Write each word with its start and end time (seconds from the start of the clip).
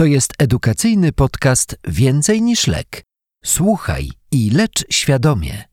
To 0.00 0.04
jest 0.04 0.32
edukacyjny 0.38 1.12
podcast 1.12 1.76
Więcej 1.88 2.42
niż 2.42 2.66
lek. 2.66 3.04
Słuchaj 3.44 4.10
i 4.32 4.50
lecz 4.50 4.84
świadomie. 4.90 5.64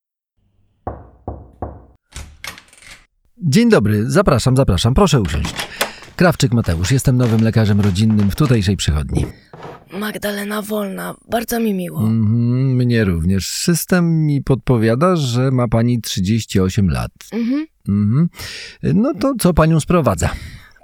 Dzień 3.37 3.69
dobry, 3.69 4.09
zapraszam, 4.09 4.57
zapraszam, 4.57 4.93
proszę 4.93 5.21
usiąść. 5.21 5.55
Krawczyk 6.15 6.53
Mateusz, 6.53 6.91
jestem 6.91 7.17
nowym 7.17 7.43
lekarzem 7.43 7.81
rodzinnym 7.81 8.31
w 8.31 8.35
tutejszej 8.35 8.77
przychodni. 8.77 9.25
Magdalena 9.93 10.61
Wolna, 10.61 11.15
bardzo 11.31 11.59
mi 11.59 11.73
miło. 11.73 11.99
Mhm, 11.99 12.75
mnie 12.75 13.05
również. 13.05 13.47
System 13.47 14.25
mi 14.25 14.43
podpowiada, 14.43 15.15
że 15.15 15.51
ma 15.51 15.67
pani 15.67 16.01
38 16.01 16.89
lat. 16.89 17.11
Mhm. 17.31 17.67
Mhm. 17.87 18.29
No 18.83 19.13
to 19.13 19.33
co 19.39 19.53
panią 19.53 19.79
sprowadza? 19.79 20.29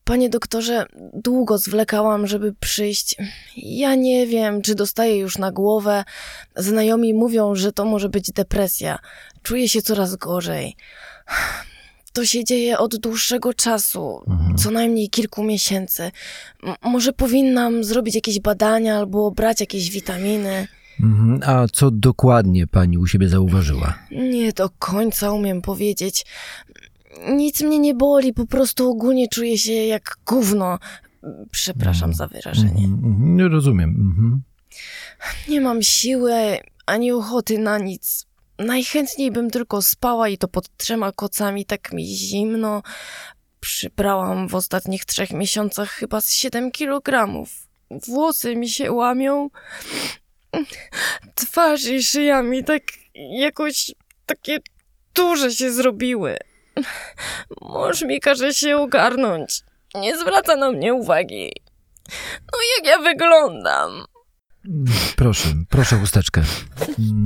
Panie 0.04 0.30
doktorze, 0.30 0.86
długo 1.14 1.58
zwlekałam, 1.58 2.28
żeby 2.28 2.54
przyjść. 2.60 3.16
Ja 3.58 3.96
nie 3.96 4.28
wiem, 4.28 4.62
czy 4.62 4.76
dostaję 4.76 5.18
już 5.18 5.38
na 5.38 5.52
głowę. 5.52 6.04
Znajomi 6.56 7.14
mówią, 7.14 7.56
że 7.56 7.72
to 7.72 7.86
może 7.86 8.10
być 8.10 8.32
depresja. 8.32 9.00
Czuję 9.44 9.70
się 9.70 9.82
coraz 9.82 10.16
gorzej. 10.16 10.76
To 12.14 12.26
się 12.26 12.44
dzieje 12.44 12.78
od 12.78 12.96
dłuższego 12.98 13.54
czasu, 13.54 14.24
co 14.58 14.72
najmniej 14.72 15.10
kilku 15.10 15.44
miesięcy. 15.44 16.12
M- 16.64 16.76
może 16.82 17.14
powinnam 17.14 17.84
zrobić 17.84 18.16
jakieś 18.16 18.40
badania 18.40 18.98
albo 18.98 19.32
brać 19.32 19.60
jakieś 19.60 19.90
witaminy. 19.92 20.68
Mhm. 21.00 21.40
A 21.46 21.68
co 21.74 21.92
dokładnie 21.92 22.68
pani 22.68 22.98
u 22.98 23.08
siebie 23.08 23.30
zauważyła? 23.30 24.00
Nie 24.12 24.54
do 24.54 24.70
końca 24.80 25.32
umiem 25.32 25.62
powiedzieć. 25.62 26.26
Nic 27.30 27.62
mnie 27.62 27.80
nie 27.80 27.94
boli, 27.94 28.33
po 28.33 28.45
prostu 28.45 28.92
ogólnie 28.92 29.28
czuję 29.28 29.58
się 29.58 29.73
jak 29.73 30.17
gówno. 30.25 30.80
Przepraszam 31.52 32.14
za 32.14 32.28
wyrażenie. 32.28 32.86
Mhm, 32.86 33.05
mhm, 33.05 33.38
nie 33.38 33.47
rozumiem. 33.47 33.89
Mhm. 33.89 34.42
Nie 35.50 35.61
mam 35.61 35.81
siły 35.81 36.33
ani 36.86 37.11
ochoty 37.11 37.58
na 37.58 37.78
nic. 37.78 38.25
Najchętniej 38.59 39.31
bym 39.31 39.50
tylko 39.50 39.81
spała 39.81 40.30
i 40.30 40.38
to 40.38 40.47
pod 40.47 40.78
trzema 40.78 41.11
kocami, 41.11 41.66
tak 41.66 41.94
mi 41.94 42.05
zimno. 42.05 42.81
Przybrałam 43.59 44.48
w 44.48 44.55
ostatnich 44.55 45.05
trzech 45.05 45.31
miesiącach 45.31 45.89
chyba 45.89 46.22
z 46.22 46.31
7 46.31 46.72
kilogramów. 46.72 47.50
Włosy 48.08 48.55
mi 48.55 48.70
się 48.70 48.92
łamią. 48.92 49.50
Twarz 51.36 51.86
i 51.86 52.03
szyja 52.03 52.44
mi 52.44 52.64
tak 52.64 52.83
jakoś 53.16 53.92
takie 54.25 54.59
duże 55.16 55.52
się 55.52 55.72
zrobiły. 55.72 56.38
Mąż 57.62 58.02
mi 58.02 58.20
każe 58.20 58.54
się 58.54 58.78
ogarnąć. 58.78 59.62
Nie 59.96 60.18
zwraca 60.18 60.56
na 60.56 60.72
mnie 60.72 60.94
uwagi. 60.94 61.52
No 62.54 62.60
jak 62.78 62.88
ja 62.88 62.98
wyglądam? 62.98 64.06
Proszę, 65.16 65.50
proszę 65.69 65.95
chusteczkę. 66.00 66.42
Mm, 67.00 67.25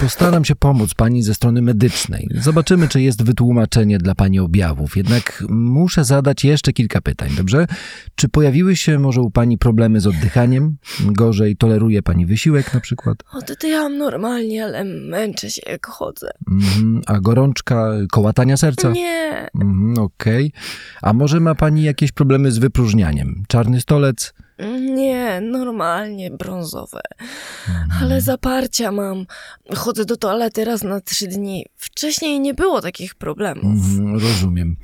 Postaram 0.00 0.44
się 0.44 0.56
pomóc 0.56 0.94
pani 0.94 1.22
ze 1.22 1.34
strony 1.34 1.62
medycznej. 1.62 2.28
Zobaczymy, 2.34 2.88
czy 2.88 3.02
jest 3.02 3.22
wytłumaczenie 3.22 3.98
dla 3.98 4.14
pani 4.14 4.38
objawów. 4.40 4.96
Jednak 4.96 5.44
muszę 5.48 6.04
zadać 6.04 6.44
jeszcze 6.44 6.72
kilka 6.72 7.00
pytań, 7.00 7.30
dobrze? 7.36 7.66
Czy 8.14 8.28
pojawiły 8.28 8.76
się 8.76 8.98
może 8.98 9.20
u 9.20 9.30
pani 9.30 9.58
problemy 9.58 10.00
z 10.00 10.06
oddychaniem? 10.06 10.76
Gorzej 11.00 11.56
toleruje 11.56 12.02
pani 12.02 12.26
wysiłek 12.26 12.74
na 12.74 12.80
przykład? 12.80 13.18
Oddycham 13.32 13.98
normalnie, 13.98 14.64
ale 14.64 14.84
męczę 14.84 15.50
się 15.50 15.62
jak 15.66 15.86
chodzę. 15.86 16.30
Mhm, 16.50 17.00
A 17.06 17.20
gorączka, 17.20 17.92
kołatania 18.12 18.56
serca? 18.56 18.90
Nie, 18.90 19.48
Mhm, 19.54 19.98
Okej. 19.98 20.52
A 21.02 21.12
może 21.12 21.40
ma 21.40 21.54
pani 21.54 21.82
jakieś 21.82 22.12
problemy 22.12 22.52
z 22.52 22.58
wypróżnianiem? 22.58 23.42
Czarny 23.48 23.80
stolec? 23.80 24.34
Nie, 24.80 25.40
normalnie 25.40 26.30
brązowe. 26.30 27.00
Ale 28.00 28.20
zaparcia 28.20 28.92
mam. 28.92 29.26
Chodzę 29.74 30.04
do 30.04 30.16
toalety 30.16 30.64
raz 30.64 30.82
na 30.82 31.00
trzy 31.00 31.26
dni. 31.26 31.66
Wcześniej 31.76 32.40
nie 32.40 32.54
było 32.54 32.80
takich 32.80 33.14
problemów. 33.14 33.64
Mhm, 33.64 34.18
rozumiem. 34.18 34.76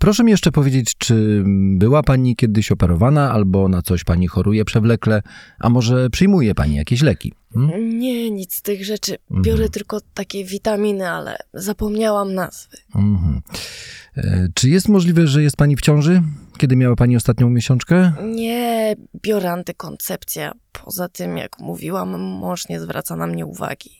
Proszę 0.00 0.24
mi 0.24 0.30
jeszcze 0.30 0.52
powiedzieć, 0.52 0.94
czy 0.98 1.42
była 1.76 2.02
pani 2.02 2.36
kiedyś 2.36 2.72
operowana, 2.72 3.32
albo 3.32 3.68
na 3.68 3.82
coś 3.82 4.04
pani 4.04 4.26
choruje 4.26 4.64
przewlekle, 4.64 5.22
a 5.58 5.68
może 5.68 6.10
przyjmuje 6.10 6.54
pani 6.54 6.76
jakieś 6.76 7.02
leki? 7.02 7.32
Hmm? 7.54 7.98
Nie, 7.98 8.30
nic 8.30 8.54
z 8.54 8.62
tych 8.62 8.84
rzeczy. 8.84 9.16
Biorę 9.42 9.68
tylko 9.68 10.00
takie 10.14 10.44
witaminy, 10.44 11.10
ale 11.10 11.36
zapomniałam 11.54 12.34
nazwy. 12.34 12.76
Mhm. 12.94 13.40
E, 14.16 14.48
Czy 14.54 14.68
jest 14.70 14.88
możliwe, 14.88 15.26
że 15.26 15.42
jest 15.42 15.56
pani 15.56 15.76
w 15.76 15.80
ciąży? 15.80 16.22
Kiedy 16.60 16.76
miała 16.76 16.96
pani 16.96 17.16
ostatnią 17.16 17.50
miesiączkę? 17.50 18.12
Nie, 18.24 18.96
biorę 19.22 19.52
antykoncepcję. 19.52 20.50
Poza 20.72 21.08
tym, 21.08 21.36
jak 21.36 21.58
mówiłam, 21.58 22.20
mąż 22.20 22.68
nie 22.68 22.80
zwraca 22.80 23.16
na 23.16 23.26
mnie 23.26 23.46
uwagi. 23.46 23.90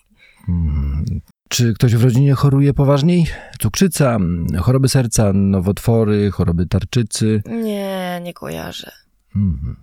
Czy 1.49 1.75
ktoś 1.75 1.97
w 1.97 2.05
rodzinie 2.05 2.35
choruje 2.35 2.75
poważniej? 2.75 3.27
Cukrzyca, 3.61 4.19
choroby 4.59 4.89
serca, 4.89 5.33
nowotwory, 5.33 6.31
choroby 6.31 6.67
tarczycy? 6.67 7.43
Nie, 7.47 8.21
nie 8.23 8.35
kojarzę. 8.35 8.93
Mhm. 9.37 9.77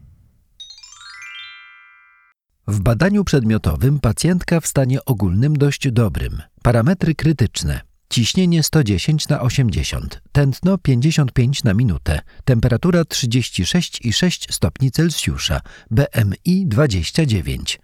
W 2.68 2.80
badaniu 2.80 3.24
przedmiotowym 3.24 4.00
pacjentka 4.00 4.60
w 4.60 4.68
stanie 4.68 5.06
ogólnym 5.06 5.56
dość 5.56 5.92
dobrym. 5.92 6.42
Parametry 6.64 7.16
krytyczne. 7.16 7.87
Ciśnienie 8.10 8.64
110 8.64 9.28
na 9.28 9.42
80, 9.42 10.22
tętno 10.32 10.78
55 10.78 11.64
na 11.64 11.74
minutę, 11.74 12.22
temperatura 12.46 13.02
36,6 13.02 14.54
stopni 14.54 14.92
Celsjusza, 14.92 15.62
BMI 15.92 16.68
29. 16.68 17.80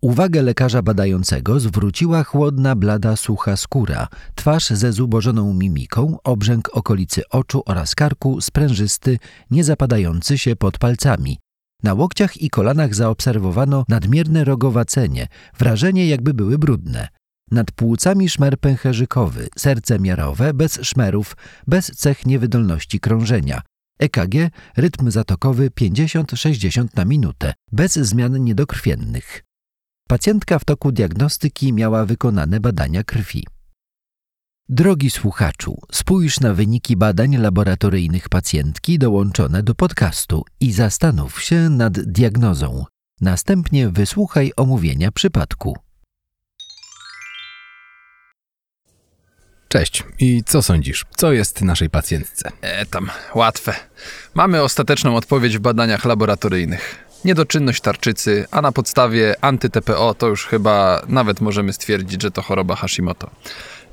Uwagę 0.00 0.42
lekarza 0.42 0.82
badającego 0.82 1.60
zwróciła 1.60 2.24
chłodna, 2.24 2.76
blada, 2.76 3.16
sucha 3.16 3.56
skóra, 3.56 4.08
twarz 4.34 4.66
ze 4.66 4.92
zubożoną 4.92 5.54
mimiką, 5.54 6.16
obrzęk 6.24 6.76
okolicy 6.76 7.28
oczu 7.28 7.62
oraz 7.66 7.94
karku 7.94 8.40
sprężysty, 8.40 9.18
nie 9.50 9.64
zapadający 9.64 10.38
się 10.38 10.56
pod 10.56 10.78
palcami. 10.78 11.38
Na 11.82 11.94
łokciach 11.94 12.36
i 12.36 12.50
kolanach 12.50 12.94
zaobserwowano 12.94 13.84
nadmierne 13.88 14.44
rogowacenie, 14.44 15.28
wrażenie 15.58 16.06
jakby 16.08 16.34
były 16.34 16.58
brudne. 16.58 17.08
Nad 17.50 17.72
płucami 17.72 18.28
szmer 18.28 18.60
pęcherzykowy, 18.60 19.48
serce 19.58 19.98
miarowe, 19.98 20.54
bez 20.54 20.78
szmerów, 20.82 21.36
bez 21.66 21.86
cech 21.86 22.26
niewydolności 22.26 23.00
krążenia. 23.00 23.62
EKG, 23.98 24.34
rytm 24.76 25.10
zatokowy 25.10 25.70
50-60 25.70 26.86
na 26.96 27.04
minutę, 27.04 27.54
bez 27.72 27.92
zmian 27.94 28.44
niedokrwiennych. 28.44 29.44
Pacjentka 30.08 30.58
w 30.58 30.64
toku 30.64 30.92
diagnostyki 30.92 31.72
miała 31.72 32.04
wykonane 32.04 32.60
badania 32.60 33.04
krwi. 33.04 33.44
Drogi 34.68 35.10
słuchaczu, 35.10 35.78
spójrz 35.92 36.40
na 36.40 36.54
wyniki 36.54 36.96
badań 36.96 37.36
laboratoryjnych 37.36 38.28
pacjentki 38.28 38.98
dołączone 38.98 39.62
do 39.62 39.74
podcastu 39.74 40.44
i 40.60 40.72
zastanów 40.72 41.42
się 41.42 41.70
nad 41.70 42.00
diagnozą. 42.00 42.84
Następnie 43.20 43.88
wysłuchaj 43.88 44.52
omówienia 44.56 45.12
przypadku. 45.12 45.83
Cześć. 49.74 50.04
I 50.18 50.42
co 50.46 50.62
sądzisz? 50.62 51.04
Co 51.16 51.32
jest 51.32 51.62
naszej 51.62 51.90
pacjentce? 51.90 52.50
E, 52.60 52.86
tam, 52.86 53.10
łatwe. 53.34 53.74
Mamy 54.34 54.62
ostateczną 54.62 55.16
odpowiedź 55.16 55.58
w 55.58 55.60
badaniach 55.60 56.04
laboratoryjnych. 56.04 57.04
Niedoczynność 57.24 57.80
tarczycy, 57.80 58.46
a 58.50 58.62
na 58.62 58.72
podstawie 58.72 59.34
anty-TPO 59.40 60.14
to 60.14 60.26
już 60.26 60.46
chyba 60.46 61.02
nawet 61.08 61.40
możemy 61.40 61.72
stwierdzić, 61.72 62.22
że 62.22 62.30
to 62.30 62.42
choroba 62.42 62.76
Hashimoto. 62.76 63.30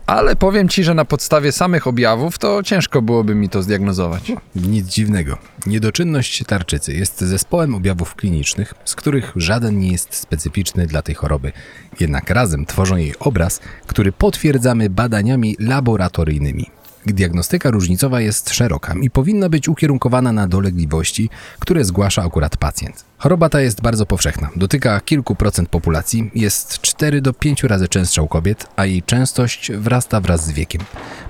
Ale 0.06 0.36
powiem 0.36 0.70
ci, 0.70 0.84
że 0.84 0.94
na 0.94 1.06
podstawie 1.06 1.52
samych 1.52 1.88
objawów 1.88 2.38
to 2.38 2.64
ciężko 2.64 3.02
byłoby 3.02 3.36
mi 3.36 3.50
to 3.50 3.64
zdiagnozować. 3.64 4.32
Nic 4.56 4.88
dziwnego. 4.88 5.38
Niedoczynność 5.66 6.44
tarczycy 6.48 6.94
jest 6.94 7.22
zespołem 7.22 7.76
objawów 7.76 8.16
klinicznych, 8.16 8.74
z 8.86 8.96
których 8.96 9.32
żaden 9.36 9.80
nie 9.80 9.92
jest 9.92 10.16
specyficzny 10.16 10.88
dla 10.88 11.02
tej 11.02 11.16
choroby. 11.16 11.52
Jednak 12.00 12.30
razem 12.30 12.66
tworzą 12.66 12.96
jej 12.96 13.14
obraz, 13.20 13.60
który 13.88 14.12
potwierdzamy 14.12 14.90
badaniami 14.90 15.56
laboratoryjnymi. 15.60 16.81
Diagnostyka 17.06 17.72
różnicowa 17.72 18.22
jest 18.22 18.50
szeroka 18.50 18.94
i 19.02 19.10
powinna 19.10 19.50
być 19.50 19.70
ukierunkowana 19.70 20.32
na 20.32 20.48
dolegliwości, 20.48 21.30
które 21.60 21.86
zgłasza 21.86 22.24
akurat 22.24 22.58
pacjent. 22.58 23.06
Choroba 23.18 23.50
ta 23.50 23.62
jest 23.62 23.82
bardzo 23.82 24.06
powszechna, 24.06 24.50
dotyka 24.56 25.00
kilku 25.00 25.36
procent 25.36 25.70
populacji, 25.70 26.32
jest 26.36 26.82
4 26.82 27.22
do 27.22 27.34
5 27.34 27.64
razy 27.64 27.88
częstsza 27.88 28.22
u 28.22 28.28
kobiet, 28.28 28.68
a 28.76 28.86
jej 28.86 29.04
częstość 29.04 29.72
wzrasta 29.72 30.22
wraz 30.22 30.46
z 30.46 30.52
wiekiem. 30.52 30.82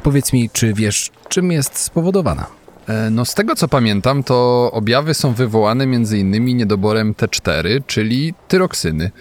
Powiedz 0.03 0.33
mi, 0.33 0.49
czy 0.49 0.73
wiesz, 0.73 1.11
czym 1.29 1.51
jest 1.51 1.77
spowodowana? 1.77 2.60
E, 2.91 3.09
No 3.09 3.25
z 3.25 3.35
tego 3.35 3.55
co 3.55 3.67
pamiętam, 3.67 4.23
to 4.23 4.69
objawy 4.73 5.13
są 5.13 5.33
wywołane 5.33 5.83
m.in. 5.83 6.45
niedoborem 6.45 7.13
T4, 7.13 7.81
czyli 7.87 8.33
tyroksyny 8.47 9.11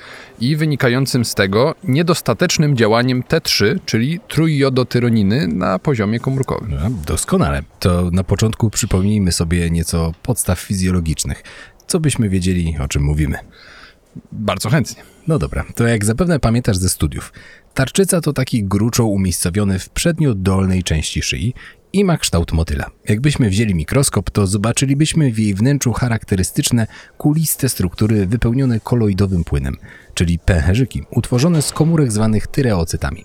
i 0.40 0.56
wynikającym 0.56 1.24
z 1.24 1.34
tego 1.34 1.74
niedostatecznym 1.84 2.76
działaniem 2.76 3.22
T3, 3.22 3.78
czyli 3.86 4.20
trójjodotyroniny 4.28 5.48
na 5.48 5.78
poziomie 5.78 6.20
komórkowym. 6.20 6.70
No, 6.70 6.90
doskonale. 7.06 7.62
To 7.78 8.10
na 8.12 8.24
początku 8.24 8.70
przypomnijmy 8.70 9.32
sobie 9.32 9.70
nieco 9.70 10.12
podstaw 10.22 10.58
fizjologicznych. 10.60 11.42
co 11.86 12.00
byśmy 12.00 12.28
wiedzieli, 12.28 12.76
o 12.84 12.88
czym 12.88 13.02
mówimy. 13.02 13.38
Bardzo 14.32 14.70
chętnie. 14.70 15.02
No 15.26 15.38
dobra, 15.38 15.64
to 15.74 15.86
jak 15.86 16.04
zapewne 16.04 16.40
pamiętasz 16.40 16.76
ze 16.76 16.88
studiów, 16.88 17.32
tarczyca 17.74 18.20
to 18.20 18.32
taki 18.32 18.64
gruczoł 18.64 19.12
umiejscowiony 19.12 19.78
w 19.78 19.90
przednio-dolnej 19.90 20.82
części 20.82 21.22
szyi 21.22 21.54
i 21.92 22.04
ma 22.04 22.18
kształt 22.18 22.52
motyla. 22.52 22.86
Jakbyśmy 23.08 23.50
wzięli 23.50 23.74
mikroskop, 23.74 24.30
to 24.30 24.46
zobaczylibyśmy 24.46 25.32
w 25.32 25.38
jej 25.38 25.54
wnętrzu 25.54 25.92
charakterystyczne 25.92 26.86
kuliste 27.18 27.68
struktury 27.68 28.26
wypełnione 28.26 28.80
koloidowym 28.80 29.44
płynem, 29.44 29.76
czyli 30.14 30.38
pęcherzyki, 30.38 31.02
utworzone 31.10 31.62
z 31.62 31.72
komórek 31.72 32.12
zwanych 32.12 32.46
tyreocytami. 32.46 33.24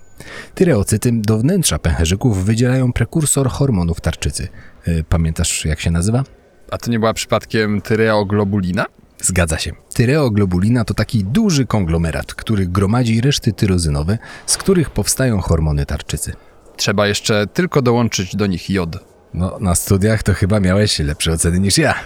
Tyreocyty 0.54 1.12
do 1.12 1.38
wnętrza 1.38 1.78
pęcherzyków 1.78 2.44
wydzielają 2.44 2.92
prekursor 2.92 3.48
hormonów 3.48 4.00
tarczycy. 4.00 4.48
Y, 4.88 5.04
Pamiętasz 5.08 5.64
jak 5.64 5.80
się 5.80 5.90
nazywa? 5.90 6.24
A 6.70 6.78
to 6.78 6.90
nie 6.90 6.98
była 6.98 7.14
przypadkiem 7.14 7.80
tyreoglobulina? 7.80 8.86
Zgadza 9.22 9.58
się. 9.58 9.72
Tyreoglobulina 9.94 10.84
to 10.84 10.94
taki 10.94 11.24
duży 11.24 11.66
konglomerat, 11.66 12.34
który 12.34 12.66
gromadzi 12.66 13.20
reszty 13.20 13.52
tyrozynowe, 13.52 14.18
z 14.46 14.56
których 14.56 14.90
powstają 14.90 15.40
hormony 15.40 15.86
tarczycy. 15.86 16.32
Trzeba 16.76 17.06
jeszcze 17.06 17.46
tylko 17.46 17.82
dołączyć 17.82 18.36
do 18.36 18.46
nich 18.46 18.70
jod. 18.70 18.98
No, 19.34 19.58
na 19.60 19.74
studiach 19.74 20.22
to 20.22 20.34
chyba 20.34 20.60
miałeś 20.60 20.98
lepsze 20.98 21.32
oceny 21.32 21.60
niż 21.60 21.78
ja. 21.78 21.94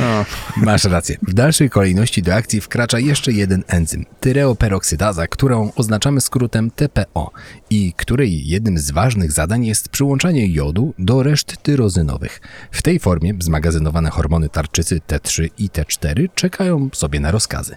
No, 0.00 0.24
Masz 0.56 0.84
rację. 0.84 1.16
W 1.22 1.34
dalszej 1.34 1.70
kolejności 1.70 2.22
do 2.22 2.34
akcji 2.34 2.60
wkracza 2.60 2.98
jeszcze 2.98 3.32
jeden 3.32 3.64
enzym, 3.68 4.04
tyreoperoksydaza, 4.20 5.26
którą 5.26 5.72
oznaczamy 5.76 6.20
skrótem 6.20 6.70
TPO 6.70 7.30
i 7.70 7.92
której 7.96 8.46
jednym 8.46 8.78
z 8.78 8.90
ważnych 8.90 9.32
zadań 9.32 9.66
jest 9.66 9.88
przyłączanie 9.88 10.48
jodu 10.48 10.94
do 10.98 11.22
reszt 11.22 11.62
tyrozynowych. 11.62 12.40
W 12.70 12.82
tej 12.82 12.98
formie 12.98 13.32
zmagazynowane 13.40 14.10
hormony 14.10 14.48
tarczycy 14.48 15.00
T3 15.08 15.50
i 15.58 15.68
T4 15.68 16.28
czekają 16.34 16.88
sobie 16.92 17.20
na 17.20 17.30
rozkazy. 17.30 17.76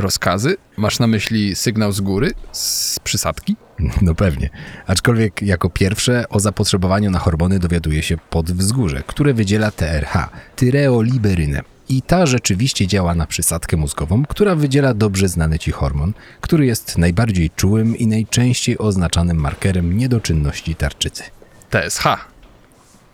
Rozkazy? 0.00 0.56
Masz 0.76 0.98
na 0.98 1.06
myśli 1.06 1.54
sygnał 1.54 1.92
z 1.92 2.00
góry? 2.00 2.30
Z 2.52 2.98
przysadki? 2.98 3.56
No 4.02 4.14
pewnie. 4.14 4.50
Aczkolwiek 4.86 5.42
jako 5.42 5.70
pierwsze 5.70 6.28
o 6.28 6.40
zapotrzebowaniu 6.40 7.10
na 7.10 7.18
hormony 7.18 7.58
dowiaduje 7.58 8.02
się 8.02 8.16
podwzgórze, 8.30 9.02
które 9.06 9.34
wydziela 9.34 9.70
TRH, 9.70 10.28
tyreoliberynę. 10.56 11.62
I 11.88 12.02
ta 12.02 12.26
rzeczywiście 12.26 12.86
działa 12.86 13.14
na 13.14 13.26
przysadkę 13.26 13.76
mózgową, 13.76 14.24
która 14.24 14.54
wydziela 14.54 14.94
dobrze 14.94 15.28
znany 15.28 15.58
ci 15.58 15.70
hormon, 15.70 16.12
który 16.40 16.66
jest 16.66 16.98
najbardziej 16.98 17.50
czułym 17.50 17.96
i 17.96 18.06
najczęściej 18.06 18.78
oznaczanym 18.78 19.36
markerem 19.36 19.96
niedoczynności 19.96 20.74
tarczycy. 20.74 21.22
TSH. 21.70 22.33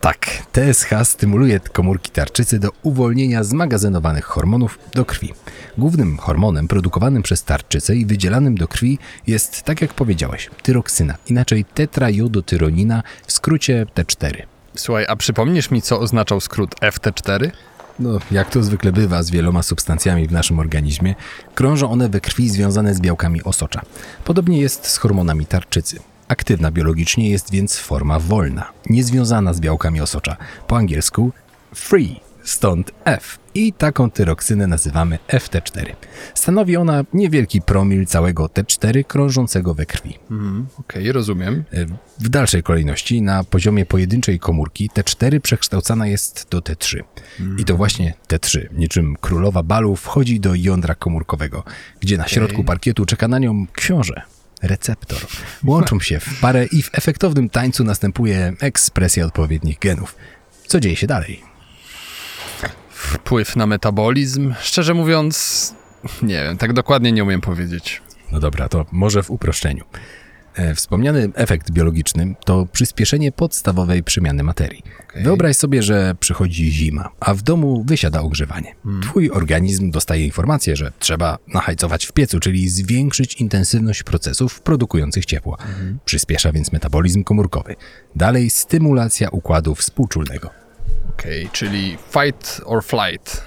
Tak, 0.01 0.43
TSH 0.51 0.89
stymuluje 1.03 1.59
komórki 1.59 2.11
tarczycy 2.11 2.59
do 2.59 2.69
uwolnienia 2.83 3.43
zmagazynowanych 3.43 4.25
hormonów 4.25 4.79
do 4.95 5.05
krwi. 5.05 5.33
Głównym 5.77 6.17
hormonem 6.17 6.67
produkowanym 6.67 7.23
przez 7.23 7.43
tarczycę 7.43 7.95
i 7.95 8.05
wydzielanym 8.05 8.55
do 8.55 8.67
krwi 8.67 8.99
jest, 9.27 9.63
tak 9.63 9.81
jak 9.81 9.93
powiedziałeś, 9.93 10.49
tyroksyna, 10.63 11.15
inaczej 11.27 11.65
tetrajodotyronina, 11.65 13.03
w 13.27 13.31
skrócie 13.31 13.85
T4. 13.95 14.41
Słuchaj, 14.75 15.05
a 15.09 15.15
przypomnisz 15.15 15.71
mi, 15.71 15.81
co 15.81 15.99
oznaczał 15.99 16.41
skrót 16.41 16.75
FT4? 16.75 17.51
No, 17.99 18.19
jak 18.31 18.49
to 18.49 18.63
zwykle 18.63 18.91
bywa 18.91 19.23
z 19.23 19.29
wieloma 19.29 19.63
substancjami 19.63 20.27
w 20.27 20.31
naszym 20.31 20.59
organizmie, 20.59 21.15
krążą 21.55 21.91
one 21.91 22.09
we 22.09 22.21
krwi 22.21 22.49
związane 22.49 22.95
z 22.95 22.99
białkami 23.01 23.43
osocza. 23.43 23.81
Podobnie 24.23 24.61
jest 24.61 24.87
z 24.87 24.97
hormonami 24.97 25.45
tarczycy. 25.45 25.99
Aktywna 26.31 26.71
biologicznie 26.71 27.29
jest 27.29 27.51
więc 27.51 27.77
forma 27.77 28.19
wolna, 28.19 28.71
niezwiązana 28.89 29.53
z 29.53 29.59
białkami 29.59 30.01
osocza. 30.01 30.37
Po 30.67 30.77
angielsku 30.77 31.31
free, 31.75 32.19
stąd 32.43 32.91
F. 33.05 33.39
I 33.55 33.73
taką 33.73 34.11
tyroksynę 34.11 34.67
nazywamy 34.67 35.19
FT4. 35.27 35.85
Stanowi 36.35 36.77
ona 36.77 37.03
niewielki 37.13 37.61
promil 37.61 38.05
całego 38.05 38.45
T4 38.45 39.03
krążącego 39.03 39.73
we 39.73 39.85
krwi. 39.85 40.19
Okej, 40.79 41.11
rozumiem. 41.11 41.63
W 42.19 42.29
dalszej 42.29 42.63
kolejności 42.63 43.21
na 43.21 43.43
poziomie 43.43 43.85
pojedynczej 43.85 44.39
komórki 44.39 44.89
T4 44.89 45.39
przekształcana 45.39 46.07
jest 46.07 46.47
do 46.49 46.59
T3. 46.59 47.03
I 47.57 47.65
to 47.65 47.77
właśnie 47.77 48.13
T3, 48.27 48.59
niczym 48.77 49.15
królowa 49.21 49.63
balu, 49.63 49.95
wchodzi 49.95 50.39
do 50.39 50.55
jądra 50.55 50.95
komórkowego, 50.95 51.63
gdzie 51.99 52.17
na 52.17 52.27
środku 52.27 52.63
parkietu 52.63 53.05
czeka 53.05 53.27
na 53.27 53.39
nią 53.39 53.65
książę, 53.73 54.21
receptor. 54.61 55.19
Łączą 55.63 55.99
się 55.99 56.19
w 56.19 56.39
parę 56.39 56.65
i 56.65 56.81
w 56.81 56.89
efektownym 56.93 57.49
tańcu 57.49 57.83
następuje 57.83 58.53
ekspresja 58.59 59.25
odpowiednich 59.25 59.79
genów. 59.79 60.15
Co 60.67 60.79
dzieje 60.79 60.95
się 60.95 61.07
dalej? 61.07 61.43
Wpływ 62.89 63.55
na 63.55 63.65
metabolizm? 63.65 64.53
Szczerze 64.61 64.93
mówiąc, 64.93 65.75
nie 66.21 66.43
wiem, 66.43 66.57
tak 66.57 66.73
dokładnie 66.73 67.11
nie 67.11 67.23
umiem 67.23 67.41
powiedzieć. 67.41 68.01
No 68.31 68.39
dobra, 68.39 68.69
to 68.69 68.85
może 68.91 69.23
w 69.23 69.31
uproszczeniu. 69.31 69.83
E, 70.55 70.75
Wspomniany 70.75 71.29
efekt 71.35 71.71
biologiczny 71.71 72.35
to 72.45 72.67
przyspieszenie 72.71 73.31
podstawowej 73.31 74.03
przemiany 74.03 74.43
materii. 74.43 74.83
Okej. 75.09 75.23
Wyobraź 75.23 75.57
sobie, 75.57 75.83
że 75.83 76.15
przychodzi 76.19 76.71
zima, 76.71 77.09
a 77.19 77.33
w 77.33 77.41
domu 77.41 77.83
wysiada 77.87 78.21
ogrzewanie. 78.21 78.75
Twój 79.01 79.31
organizm 79.31 79.91
dostaje 79.91 80.25
informację, 80.25 80.75
że 80.75 80.91
trzeba 80.99 81.37
nachajcować 81.47 82.05
w 82.05 82.11
piecu, 82.11 82.39
czyli 82.39 82.69
zwiększyć 82.69 83.35
intensywność 83.35 84.03
procesów 84.03 84.61
produkujących 84.61 85.25
ciepło. 85.25 85.57
Przyspiesza 86.05 86.51
więc 86.51 86.71
metabolizm 86.71 87.23
komórkowy. 87.23 87.75
Dalej 88.15 88.49
stymulacja 88.49 89.29
układu 89.29 89.75
współczulnego. 89.75 90.49
Okej, 91.09 91.49
czyli 91.51 91.97
fight 92.11 92.61
or 92.65 92.83
flight. 92.83 93.43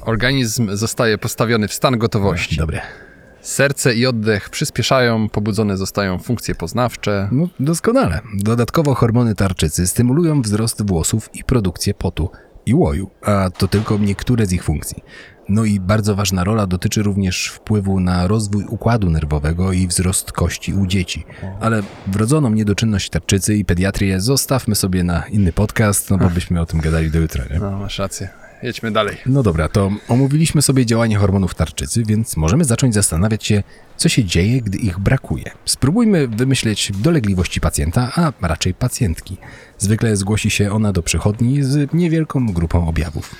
Organizm 0.00 0.76
zostaje 0.76 1.18
postawiony 1.18 1.68
w 1.68 1.74
stan 1.74 1.98
gotowości. 1.98 2.56
Dobre. 2.56 2.80
Serce 3.42 3.94
i 3.94 4.06
oddech 4.06 4.50
przyspieszają, 4.50 5.28
pobudzone 5.28 5.76
zostają 5.76 6.18
funkcje 6.18 6.54
poznawcze. 6.54 7.28
No, 7.32 7.48
doskonale. 7.60 8.20
Dodatkowo 8.34 8.94
hormony 8.94 9.34
tarczycy 9.34 9.86
stymulują 9.86 10.42
wzrost 10.42 10.86
włosów 10.86 11.30
i 11.34 11.44
produkcję 11.44 11.94
potu 11.94 12.30
i 12.66 12.74
łoju, 12.74 13.10
a 13.22 13.50
to 13.50 13.68
tylko 13.68 13.98
niektóre 13.98 14.46
z 14.46 14.52
ich 14.52 14.64
funkcji. 14.64 15.02
No 15.48 15.64
i 15.64 15.80
bardzo 15.80 16.14
ważna 16.14 16.44
rola 16.44 16.66
dotyczy 16.66 17.02
również 17.02 17.48
wpływu 17.48 18.00
na 18.00 18.26
rozwój 18.26 18.64
układu 18.64 19.10
nerwowego 19.10 19.72
i 19.72 19.86
wzrost 19.86 20.32
kości 20.32 20.74
u 20.74 20.86
dzieci. 20.86 21.24
Ale 21.60 21.82
wrodzoną 22.06 22.50
niedoczynność 22.50 23.10
tarczycy 23.10 23.56
i 23.56 23.64
pediatrię 23.64 24.20
zostawmy 24.20 24.74
sobie 24.74 25.04
na 25.04 25.26
inny 25.26 25.52
podcast, 25.52 26.10
no 26.10 26.18
bo 26.18 26.30
byśmy 26.30 26.60
o 26.60 26.66
tym 26.66 26.80
gadali 26.80 27.10
do 27.10 27.18
jutra, 27.18 27.44
nie? 27.50 27.58
No, 27.58 27.70
masz 27.78 27.98
rację. 27.98 28.41
Jedźmy 28.62 28.90
dalej. 28.90 29.16
No 29.26 29.42
dobra, 29.42 29.68
to 29.68 29.90
omówiliśmy 30.08 30.62
sobie 30.62 30.86
działanie 30.86 31.16
hormonów 31.16 31.54
tarczycy, 31.54 32.02
więc 32.06 32.36
możemy 32.36 32.64
zacząć 32.64 32.94
zastanawiać 32.94 33.46
się, 33.46 33.62
co 33.96 34.08
się 34.08 34.24
dzieje, 34.24 34.60
gdy 34.60 34.78
ich 34.78 34.98
brakuje. 34.98 35.50
Spróbujmy 35.64 36.28
wymyśleć 36.28 36.92
dolegliwości 36.94 37.60
pacjenta, 37.60 38.12
a 38.16 38.32
raczej 38.40 38.74
pacjentki. 38.74 39.36
Zwykle 39.78 40.16
zgłosi 40.16 40.50
się 40.50 40.72
ona 40.72 40.92
do 40.92 41.02
przychodni 41.02 41.62
z 41.62 41.94
niewielką 41.94 42.46
grupą 42.46 42.88
objawów. 42.88 43.34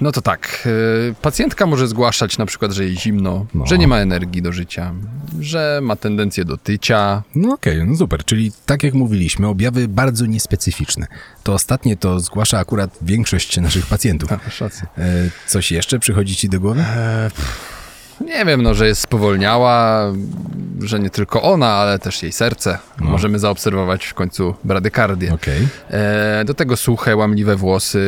No 0.00 0.12
to 0.12 0.22
tak. 0.22 0.62
y, 1.10 1.14
Pacjentka 1.22 1.66
może 1.66 1.88
zgłaszać 1.88 2.38
na 2.38 2.46
przykład, 2.46 2.72
że 2.72 2.84
jej 2.84 2.96
zimno, 2.96 3.46
No. 3.54 3.66
że 3.66 3.78
nie 3.78 3.88
ma 3.88 3.98
energii 3.98 4.42
do 4.42 4.52
życia, 4.52 4.94
że 5.40 5.78
ma 5.82 5.96
tendencję 5.96 6.44
do 6.44 6.56
tycia. 6.56 7.22
No 7.34 7.54
okej, 7.54 7.84
no 7.86 7.96
super, 7.96 8.24
czyli 8.24 8.52
tak 8.66 8.82
jak 8.82 8.94
mówiliśmy, 8.94 9.46
objawy 9.46 9.88
bardzo 9.88 10.26
niespecyficzne. 10.26 11.06
To 11.42 11.52
ostatnie 11.54 11.96
to 11.96 12.20
zgłasza 12.20 12.58
akurat 12.58 12.98
większość 13.02 13.56
naszych 13.56 13.86
pacjentów. 13.86 14.30
Rację. 14.60 14.86
E, 14.98 15.30
coś 15.46 15.72
jeszcze 15.72 15.98
przychodzi 15.98 16.36
ci 16.36 16.48
do 16.48 16.60
głowy? 16.60 16.84
Nie 18.24 18.44
wiem, 18.44 18.62
no, 18.62 18.74
że 18.74 18.86
jest 18.86 19.00
spowolniała, 19.00 20.12
że 20.82 21.00
nie 21.00 21.10
tylko 21.10 21.42
ona, 21.42 21.68
ale 21.68 21.98
też 21.98 22.22
jej 22.22 22.32
serce. 22.32 22.78
No. 23.00 23.10
Możemy 23.10 23.38
zaobserwować 23.38 24.06
w 24.06 24.14
końcu 24.14 24.54
bradykardię. 24.64 25.34
Okej. 25.34 25.68
E, 25.90 26.44
do 26.44 26.54
tego 26.54 26.76
suche, 26.76 27.16
łamliwe 27.16 27.56
włosy, 27.56 28.00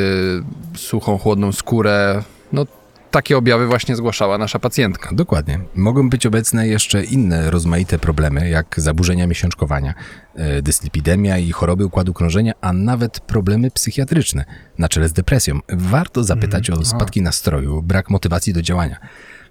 suchą, 0.76 1.18
chłodną 1.18 1.52
skórę. 1.52 2.22
No, 2.52 2.66
takie 3.10 3.36
objawy 3.36 3.66
właśnie 3.66 3.96
zgłaszała 3.96 4.38
nasza 4.38 4.58
pacjentka. 4.58 5.10
Dokładnie. 5.12 5.60
Mogą 5.74 6.10
być 6.10 6.26
obecne 6.26 6.68
jeszcze 6.68 7.04
inne 7.04 7.50
rozmaite 7.50 7.98
problemy, 7.98 8.48
jak 8.48 8.74
zaburzenia 8.76 9.26
miesiączkowania, 9.26 9.94
e, 10.34 10.62
dyslipidemia 10.62 11.38
i 11.38 11.52
choroby 11.52 11.86
układu 11.86 12.14
krążenia, 12.14 12.52
a 12.60 12.72
nawet 12.72 13.20
problemy 13.20 13.70
psychiatryczne 13.70 14.44
na 14.78 14.88
czele 14.88 15.08
z 15.08 15.12
depresją. 15.12 15.58
Warto 15.68 16.24
zapytać 16.24 16.70
o 16.70 16.84
spadki 16.84 17.22
nastroju, 17.22 17.82
brak 17.82 18.10
motywacji 18.10 18.52
do 18.52 18.62
działania. 18.62 18.96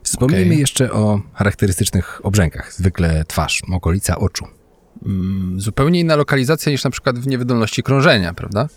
Wspomnijmy 0.05 0.45
Okej. 0.45 0.59
jeszcze 0.59 0.91
o 0.91 1.21
charakterystycznych 1.33 2.25
obrzękach, 2.25 2.73
zwykle 2.73 3.25
twarz, 3.27 3.61
okolica 3.71 4.17
oczu. 4.17 4.45
Zupełnie 5.57 5.99
inna 5.99 6.15
lokalizacja 6.15 6.71
niż 6.71 6.83
na 6.83 6.89
przykład 6.89 7.19
w 7.19 7.27
niewydolności 7.27 7.83
krążenia, 7.83 8.33
prawda? 8.33 8.67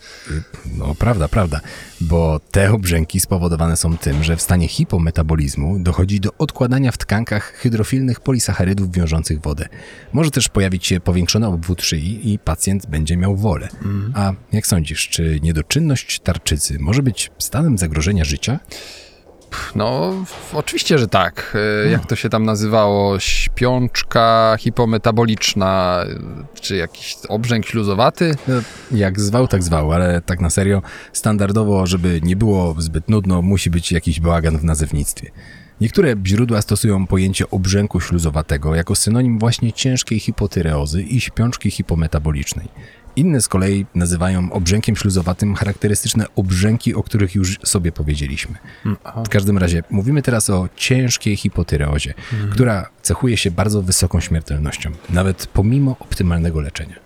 No, 0.79 0.95
prawda, 0.95 1.29
prawda, 1.29 1.61
bo 2.01 2.41
te 2.51 2.73
obrzęki 2.73 3.21
spowodowane 3.21 3.77
są 3.77 3.99
tym, 3.99 4.25
że 4.25 4.37
w 4.37 4.43
stanie 4.43 4.69
hipometabolizmu 4.69 5.79
dochodzi 5.79 6.21
do 6.21 6.31
odkładania 6.39 6.93
w 6.93 6.99
tkankach 6.99 7.53
hydrofilnych 7.53 8.21
polisacharydów 8.21 8.93
wiążących 8.93 9.41
wodę. 9.41 9.69
Może 10.13 10.31
też 10.31 10.49
pojawić 10.49 10.87
się 10.87 11.01
powiększony 11.01 11.47
obwód 11.47 11.83
szyi 11.83 12.33
i 12.33 12.39
pacjent 12.39 12.87
będzie 12.87 13.17
miał 13.17 13.37
wolę. 13.37 13.69
A 14.15 14.33
jak 14.53 14.67
sądzisz, 14.67 15.09
czy 15.09 15.41
niedoczynność 15.43 16.21
tarczycy 16.21 16.79
może 16.79 17.03
być 17.03 17.31
stanem 17.39 17.79
zagrożenia 17.79 18.25
życia? 18.25 18.61
No, 19.75 20.15
oczywiście, 20.53 20.99
że 20.99 21.09
tak. 21.09 21.57
E, 21.87 21.91
Jak 21.91 22.07
to 22.07 22.17
się 22.17 22.29
tam 22.29 22.45
nazywało? 22.45 23.19
Śpiączka 23.21 24.57
hipometaboliczna, 24.59 26.05
e, 26.55 26.61
czy 26.61 26.77
jakiś 26.77 27.17
obrzęk 27.29 27.67
śluzowaty? 27.67 28.35
No, 28.49 28.55
Jak 28.93 29.21
zwał, 29.21 29.49
tak 29.49 29.63
zwał, 29.63 29.93
ale 29.93 30.21
tak 30.21 30.41
na 30.41 30.51
serio, 30.51 30.83
standardowo, 31.13 31.87
żeby 31.87 32.21
nie 32.23 32.37
było 32.37 32.75
zbyt 32.79 33.09
nudno, 33.09 33.43
musi 33.43 33.71
być 33.71 33.93
jakiś 33.93 34.21
bałagan 34.21 34.59
w 34.59 34.65
nazewnictwie. 34.65 35.31
Niektóre 35.81 36.15
źródła 36.27 36.63
stosują 36.63 37.07
pojęcie 37.07 37.51
obrzęku 37.51 38.01
śluzowatego 38.01 38.75
jako 38.75 38.95
synonim 38.95 39.39
właśnie 39.39 39.73
ciężkiej 39.73 40.21
hipotyreozy 40.21 41.03
i 41.03 41.21
śpiączki 41.21 41.71
hipometabolicznej. 41.71 42.69
Inne 43.19 43.41
z 43.41 43.49
kolei 43.49 43.87
nazywają 43.95 44.53
obrzękiem 44.53 44.97
śluzowatym 44.97 45.55
charakterystyczne 45.55 46.25
obrzęki, 46.37 46.95
o 46.95 47.03
których 47.03 47.35
już 47.35 47.59
sobie 47.65 47.93
powiedzieliśmy. 47.93 48.55
W 49.25 49.29
każdym 49.29 49.59
razie 49.59 49.83
mówimy 49.91 50.23
teraz 50.23 50.51
o 50.51 50.69
ciężkiej 50.77 51.37
hipotyreozie, 51.37 52.15
która 52.51 52.91
cechuje 53.03 53.37
się 53.37 53.51
bardzo 53.51 53.83
wysoką 53.83 54.21
śmiertelnością, 54.21 54.91
nawet 55.11 55.47
pomimo 55.47 55.97
optymalnego 56.01 56.61
leczenia. 56.61 56.97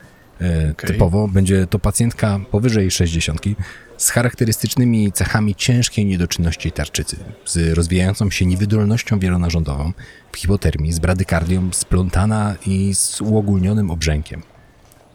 E, 0.40 0.70
Okej. 0.72 0.90
Typowo 0.90 1.28
będzie 1.28 1.66
to 1.66 1.78
pacjentka 1.78 2.40
powyżej 2.50 2.90
60 2.90 3.40
z 3.96 4.10
charakterystycznymi 4.10 5.12
cechami 5.12 5.54
ciężkiej 5.54 6.06
niedoczynności 6.06 6.72
tarczycy, 6.72 7.16
z 7.46 7.74
rozwijającą 7.74 8.30
się 8.30 8.46
niewydolnością 8.46 9.18
wielonarządową, 9.18 9.92
hipotermii, 10.36 10.92
z 10.92 10.98
bradykardią, 10.98 11.68
splątana 11.72 12.54
i 12.66 12.94
z 12.94 13.20
uogólnionym 13.20 13.90
obrzękiem. 13.90 14.42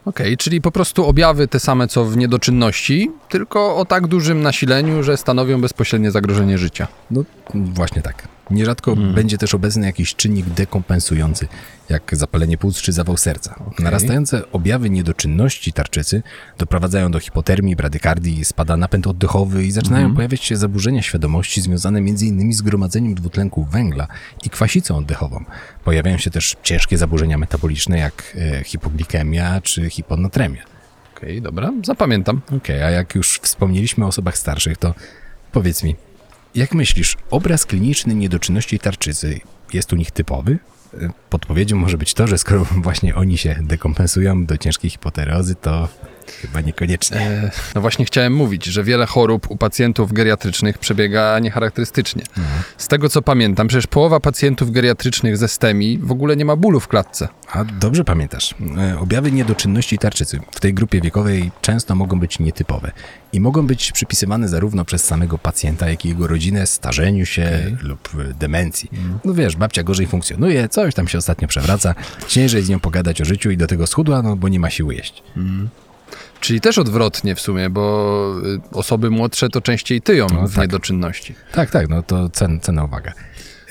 Okej, 0.07 0.37
czyli 0.37 0.61
po 0.61 0.71
prostu 0.71 1.05
objawy 1.05 1.47
te 1.47 1.59
same 1.59 1.87
co 1.87 2.05
w 2.05 2.17
niedoczynności, 2.17 3.11
tylko 3.29 3.75
o 3.75 3.85
tak 3.85 4.07
dużym 4.07 4.41
nasileniu, 4.41 5.03
że 5.03 5.17
stanowią 5.17 5.61
bezpośrednie 5.61 6.11
zagrożenie 6.11 6.57
życia. 6.57 6.87
No 7.11 7.23
właśnie 7.54 8.01
tak. 8.01 8.27
Nierzadko 8.51 8.96
będzie 8.96 9.38
też 9.38 9.54
obecny 9.54 9.86
jakiś 9.86 10.16
czynnik 10.16 10.46
dekompensujący, 10.46 11.48
jak 11.89 12.12
zapalenie 12.12 12.58
płuc 12.58 12.82
czy 12.82 12.92
zawał 12.92 13.18
serca. 13.18 13.56
Narastające 13.80 14.51
objawy 14.51 14.89
niedoczynności 14.89 15.74
tarczycy 15.74 16.24
doprowadzają 16.58 17.12
do 17.12 17.20
hipotermii, 17.20 17.75
bradykardii, 17.75 18.46
spada 18.46 18.77
napęd 18.77 19.08
oddechowy 19.08 19.66
i 19.66 19.72
zaczynają 19.72 20.16
pojawiać 20.16 20.44
się 20.44 20.58
zaburzenia 20.58 21.01
świadomości 21.01 21.62
związane 21.62 22.00
m.in. 22.00 22.54
z 22.54 22.62
gromadzeniem 22.62 23.16
dwutlenku 23.16 23.63
węgla 23.63 24.08
i 24.44 24.50
kwasicą 24.50 24.98
oddechową. 24.98 25.46
Pojawiają 25.84 26.18
się 26.18 26.32
też 26.32 26.56
ciężkie 26.63 26.98
zaburzenia 26.98 27.38
metaboliczne 27.38 28.00
jak 28.00 28.38
e, 28.38 28.63
hipoglikemia 28.63 29.62
czy 29.62 29.89
hiponatremia. 29.89 30.63
Okej, 31.18 31.42
dobra, 31.42 31.72
zapamiętam. 31.84 32.42
Okej, 32.58 32.84
a 32.84 32.89
jak 32.89 33.16
już 33.16 33.39
wspomnieliśmy 33.39 34.06
o 34.06 34.08
osobach 34.08 34.38
starszych, 34.38 34.77
to 34.77 34.94
powiedz 35.51 35.84
mi, 35.84 35.96
jak 36.57 36.73
myślisz, 36.73 37.17
obraz 37.29 37.65
kliniczny 37.65 38.15
niedoczynności 38.15 38.79
tarczycy 38.79 39.39
jest 39.73 39.93
u 39.93 39.95
nich 39.95 40.11
typowy? 40.11 40.59
Podpowiedzią 41.29 41.75
może 41.75 41.97
być 41.97 42.13
to, 42.13 42.27
że 42.27 42.37
skoro 42.37 42.65
właśnie 42.87 43.15
oni 43.15 43.37
się 43.37 43.55
dekompensują 43.61 44.45
do 44.45 44.57
ciężkiej 44.57 44.89
hipotereozy, 44.89 45.55
to 45.55 45.89
chyba 46.31 46.62
niekoniecznie. 46.62 47.17
E, 47.17 47.51
No 47.75 47.81
właśnie 47.81 48.05
chciałem 48.05 48.34
mówić, 48.34 48.65
że 48.65 48.84
wiele 48.84 49.05
chorób 49.05 49.51
u 49.51 49.57
pacjentów 49.57 50.13
geriatrycznych 50.13 50.77
przebiega 50.77 51.39
niecharakterystycznie. 51.39 52.24
Z 52.77 52.88
tego 52.88 53.10
co 53.10 53.22
pamiętam, 53.22 53.67
przecież 53.67 53.88
połowa 53.88 54.19
pacjentów 54.19 54.72
geriatrycznych 54.72 55.38
ze 55.38 55.48
STEMI 55.48 55.98
w 55.98 56.12
ogóle 56.12 56.36
nie 56.36 56.46
ma 56.46 56.55
bólu 56.55 56.79
w 56.79 56.88
klatce. 56.88 57.27
A 57.51 57.63
dobrze 57.65 58.03
pamiętasz, 58.03 58.55
e, 58.77 59.00
objawy 59.00 59.31
niedoczynności 59.31 59.98
tarczycy 59.98 60.39
w 60.51 60.60
tej 60.60 60.74
grupie 60.74 61.01
wiekowej 61.01 61.51
często 61.62 61.96
mogą 61.96 62.19
być 62.19 62.39
nietypowe 62.39 62.91
i 63.34 63.39
mogą 63.39 63.67
być 63.67 63.91
przypisywane 63.91 64.48
zarówno 64.50 64.86
przez 64.86 65.03
samego 65.03 65.38
pacjenta, 65.38 65.89
jak 65.89 66.05
i 66.05 66.10
jego 66.10 66.27
rodzinę 66.27 66.67
starzeniu 66.67 67.25
się 67.25 67.77
lub 67.81 68.10
e, 68.19 68.34
demencji. 68.34 68.89
No 69.25 69.34
wiesz, 69.34 69.55
babcia 69.55 69.84
gorzej 69.84 70.07
funkcjonuje, 70.07 70.69
coś 70.69 70.93
tam 70.96 71.07
się 71.07 71.17
ostatnio 71.17 71.48
przewraca, 71.48 71.96
ciężej 72.27 72.63
z 72.63 72.69
nią 72.69 72.79
pogadać 72.79 73.22
o 73.22 73.25
życiu 73.25 73.51
i 73.51 73.57
do 73.57 73.67
tego 73.67 73.88
schudła, 73.88 74.22
no 74.22 74.36
bo 74.36 74.48
nie 74.48 74.60
ma 74.60 74.69
siły 74.69 74.96
jeść. 74.96 75.24
Czyli 76.39 76.62
też 76.62 76.77
odwrotnie 76.77 77.36
w 77.36 77.39
sumie, 77.41 77.70
bo 77.70 78.34
y, 78.46 78.60
osoby 78.72 79.10
młodsze 79.10 79.50
to 79.50 79.62
częściej 79.62 80.01
tyją 80.01 80.27
No 80.34 80.48
w 80.48 80.56
tak. 80.56 80.62
niedoczynności. 80.62 81.36
Tak, 81.51 81.72
tak, 81.72 81.89
no 81.89 82.03
to 82.03 82.29
cen, 82.29 82.60
cenna 82.60 82.84
uwaga. 82.84 83.13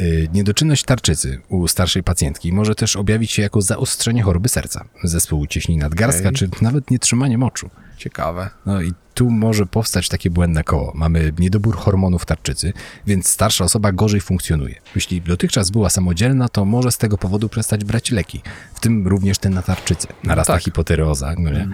Yy, 0.01 0.29
Niedoczynność 0.33 0.85
tarczycy 0.85 1.41
u 1.49 1.69
starszej 1.69 2.03
pacjentki 2.03 2.53
może 2.53 2.75
też 2.75 2.97
objawić 2.97 3.31
się 3.33 3.43
jako 3.43 3.63
zaostrzenie 3.63 4.23
choroby 4.23 4.49
serca, 4.49 4.85
zespół 5.05 5.47
cieśni 5.47 5.77
nadgarstka, 5.77 6.29
Okej. 6.29 6.37
czy 6.37 6.49
nawet 6.63 6.91
nietrzymanie 6.91 7.39
moczu. 7.39 7.71
Ciekawe. 7.97 8.51
No 8.67 8.83
i 8.83 8.93
tu 9.17 9.31
może 9.31 9.67
powstać 9.67 10.09
takie 10.09 10.31
błędne 10.31 10.65
koło. 10.65 10.93
Mamy 10.95 11.33
niedobór 11.39 11.77
hormonów 11.77 12.25
tarczycy, 12.25 12.73
więc 13.07 13.29
starsza 13.29 13.65
osoba 13.65 13.93
gorzej 13.93 14.21
funkcjonuje. 14.21 14.75
Jeśli 14.95 15.21
dotychczas 15.21 15.71
była 15.71 15.91
samodzielna, 15.91 16.49
to 16.49 16.65
może 16.65 16.93
z 16.93 16.99
tego 16.99 17.19
powodu 17.19 17.49
przestać 17.49 17.85
brać 17.85 18.11
leki, 18.11 18.43
w 18.75 18.81
tym 18.81 19.09
również 19.09 19.39
ten 19.39 19.55
na 19.55 19.63
tarczycę. 19.63 20.09
Narasta 20.25 20.53
tak. 20.53 20.63
hipotyreoza, 20.63 21.35
no 21.39 21.51
nie? 21.51 21.69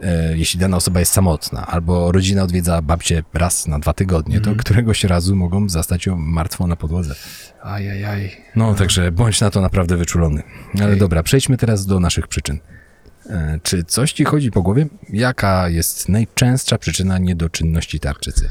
E, 0.00 0.38
jeśli 0.38 0.60
dana 0.60 0.76
osoba 0.76 1.00
jest 1.00 1.12
samotna, 1.12 1.66
albo 1.66 2.12
rodzina 2.12 2.42
odwiedza 2.42 2.82
babcię 2.82 3.22
raz 3.34 3.66
na 3.66 3.78
dwa 3.78 3.92
tygodnie, 3.92 4.40
to 4.40 4.54
któregoś 4.54 5.04
razu 5.04 5.36
mogą 5.36 5.68
zastać 5.68 6.06
ją 6.06 6.16
martwą 6.16 6.66
na 6.66 6.76
podłodze. 6.76 7.14
Ajajaj. 7.62 8.36
No, 8.56 8.74
także 8.74 9.12
bądź 9.12 9.40
na 9.40 9.50
to 9.50 9.60
naprawdę 9.60 9.96
wyczulony. 9.96 10.42
Ale 10.74 10.84
Okej. 10.84 10.98
dobra, 10.98 11.22
przejdźmy 11.22 11.56
teraz 11.56 11.86
do 11.86 12.00
naszych 12.00 12.28
przyczyn. 12.28 12.58
E, 13.28 13.58
Czy 13.62 13.84
coś 13.84 14.12
ci 14.12 14.24
chodzi 14.24 14.50
po 14.50 14.62
głowie? 14.62 14.86
Jaka 15.08 15.68
jest 15.68 16.08
najczęstsza 16.08 16.78
przyczyna 16.78 17.18
niedoczynności 17.18 18.00
tarczycy? 18.00 18.48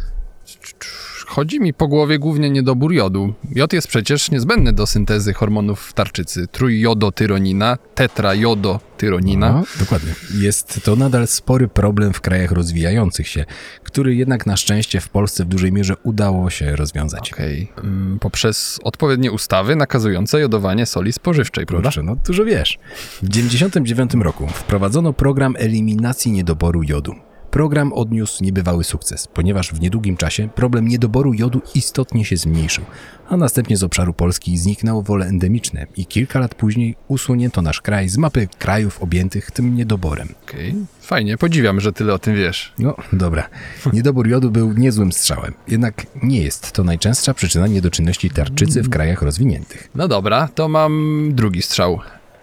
Chodzi 1.37 1.59
mi 1.59 1.73
po 1.73 1.87
głowie 1.87 2.19
głównie 2.19 2.49
niedobór 2.49 2.93
jodu. 2.93 3.33
Jod 3.55 3.73
jest 3.73 3.87
przecież 3.87 4.31
niezbędny 4.31 4.73
do 4.73 4.87
syntezy 4.87 5.33
hormonów 5.33 5.81
w 5.81 5.93
tarczycy. 5.93 6.47
Trójjodotyronina, 6.47 7.77
tetrajodotyronina. 7.95 9.51
No, 9.51 9.63
dokładnie. 9.79 10.13
Jest 10.39 10.81
to 10.83 10.95
nadal 10.95 11.27
spory 11.27 11.67
problem 11.67 12.13
w 12.13 12.21
krajach 12.21 12.51
rozwijających 12.51 13.27
się, 13.27 13.45
który 13.83 14.15
jednak 14.15 14.45
na 14.45 14.57
szczęście 14.57 15.01
w 15.01 15.09
Polsce 15.09 15.45
w 15.45 15.47
dużej 15.47 15.71
mierze 15.71 15.95
udało 16.03 16.49
się 16.49 16.75
rozwiązać. 16.75 17.33
Okej. 17.33 17.71
Mm, 17.83 18.19
Poprzez 18.19 18.79
odpowiednie 18.83 19.31
ustawy 19.31 19.75
nakazujące 19.75 20.39
jodowanie 20.39 20.85
soli 20.85 21.13
spożywczej, 21.13 21.65
prawda? 21.65 21.83
Proszę, 21.83 22.03
no 22.03 22.15
dużo 22.27 22.45
wiesz. 22.45 22.79
W 22.97 23.29
1999 23.29 24.13
roku 24.23 24.47
wprowadzono 24.47 25.13
program 25.13 25.55
eliminacji 25.59 26.31
niedoboru 26.31 26.83
jodu. 26.83 27.26
Program 27.57 27.93
odniósł 27.93 28.43
niebywały 28.43 28.83
sukces, 28.83 29.27
ponieważ 29.27 29.73
w 29.73 29.81
niedługim 29.81 30.17
czasie 30.17 30.49
problem 30.55 30.87
niedoboru 30.87 31.33
jodu 31.33 31.61
istotnie 31.75 32.25
się 32.25 32.37
zmniejszył, 32.37 32.83
a 33.29 33.37
następnie 33.37 33.77
z 33.77 33.83
obszaru 33.83 34.13
Polski 34.13 34.57
zniknęło 34.57 35.01
wole 35.01 35.25
endemiczne 35.25 35.87
i 35.95 36.05
kilka 36.05 36.39
lat 36.39 36.55
później 36.55 36.95
usunięto 37.07 37.61
nasz 37.61 37.81
kraj 37.81 38.09
z 38.09 38.17
mapy 38.17 38.47
krajów 38.59 39.01
objętych 39.01 39.51
tym 39.51 39.75
niedoborem. 39.75 40.27
Okej. 40.43 40.75
Fajnie, 41.01 41.37
podziwiam, 41.37 41.79
że 41.79 41.93
tyle 41.93 42.13
o 42.13 42.19
tym 42.19 42.35
wiesz. 42.35 42.73
No, 42.79 42.95
dobra. 43.13 43.49
Niedobór 43.93 44.27
jodu 44.27 44.51
był 44.51 44.73
niezłym 44.73 45.11
strzałem, 45.11 45.53
jednak 45.67 46.05
nie 46.23 46.41
jest 46.41 46.71
to 46.71 46.83
najczęstsza 46.83 47.33
przyczyna 47.33 47.67
niedoczynności 47.67 48.29
tarczycy 48.29 48.81
w 48.81 48.89
krajach 48.89 49.21
rozwiniętych. 49.21 49.89
No 49.95 50.07
dobra, 50.07 50.49
to 50.55 50.69
mam 50.69 51.23
drugi 51.33 51.61
strzał. 51.61 51.99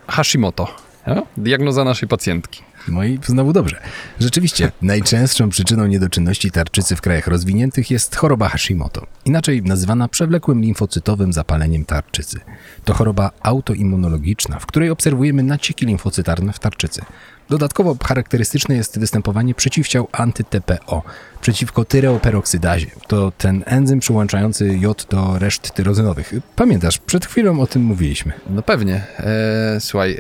Hashimoto. 0.09 0.77
Ja? 1.07 1.23
Diagnoza 1.37 1.85
naszej 1.85 2.09
pacjentki. 2.09 2.63
No 2.89 3.05
i 3.05 3.19
znowu 3.27 3.53
dobrze. 3.53 3.81
Rzeczywiście, 4.21 4.73
najczęstszą 4.83 5.49
przyczyną 5.49 5.87
niedoczynności 5.87 6.51
tarczycy 6.51 6.97
w 6.97 7.01
krajach 7.01 7.27
rozwiniętych 7.27 7.91
jest 7.91 8.17
choroba 8.17 8.49
Hashimoto, 8.49 9.07
inaczej 9.25 9.63
nazywana 9.63 10.09
przewlekłym 10.09 10.61
limfocytowym 10.61 11.33
zapaleniem 11.33 11.85
tarczycy. 11.85 12.41
To 12.85 12.95
choroba 12.95 13.31
autoimmunologiczna, 13.43 14.59
w 14.59 14.67
której 14.67 14.91
obserwujemy 14.91 15.43
nacieki 15.43 15.87
limfocytarne 15.87 16.53
w 16.53 16.59
tarczycy. 16.59 17.03
Dodatkowo 17.51 17.97
charakterystyczne 18.05 18.75
jest 18.75 18.99
występowanie 18.99 19.55
przeciwciał 19.55 20.09
anty-TPO 20.13 21.03
przeciwko 21.41 21.85
tyreoperoksydazie. 21.85 22.87
To 23.09 23.33
ten 23.39 23.63
enzym 23.67 24.01
przyłączający 24.01 24.79
jod 24.79 25.07
do 25.11 25.39
reszt 25.39 25.71
tyrozynowych. 25.75 26.35
Pamiętasz, 26.57 26.99
przed 26.99 27.27
chwilą 27.27 27.61
o 27.61 27.67
tym 27.67 27.83
mówiliśmy. 27.83 28.33
No 28.51 28.63
pewnie. 28.63 29.05
E, 29.19 29.77
słuchaj, 29.81 30.13
e, 30.13 30.19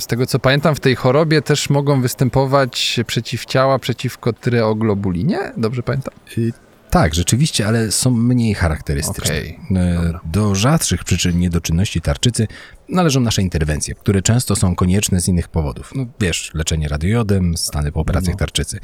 z 0.00 0.06
tego 0.06 0.26
co 0.26 0.38
pamiętam, 0.38 0.74
w 0.74 0.80
tej 0.80 0.94
chorobie 0.94 1.42
też 1.42 1.70
mogą 1.70 2.00
występować 2.00 3.00
przeciwciała 3.06 3.78
przeciwko 3.78 4.32
tyreoglobulinie? 4.32 5.38
Dobrze 5.56 5.82
pamiętam? 5.82 6.14
Y, 6.38 6.52
Tak, 6.92 7.14
rzeczywiście, 7.14 7.66
ale 7.66 7.92
są 7.92 8.10
mniej 8.10 8.54
charakterystyczne. 8.54 9.24
Okej, 9.38 9.58
E, 9.76 10.18
Do 10.24 10.54
rzadszych 10.54 11.04
przyczyn 11.04 11.38
niedoczynności 11.38 12.00
tarczycy 12.00 12.46
należą 12.88 13.20
nasze 13.20 13.42
interwencje, 13.42 13.94
które 13.94 14.22
często 14.22 14.56
są 14.56 14.74
konieczne 14.74 15.20
z 15.20 15.28
innych 15.28 15.48
powodów. 15.48 15.92
No 15.94 16.06
wiesz, 16.20 16.50
leczenie 16.54 16.88
radiojodem, 16.88 17.56
stany 17.56 17.92
po 17.92 18.00
operacjach 18.00 18.36
tarczycy. 18.36 18.78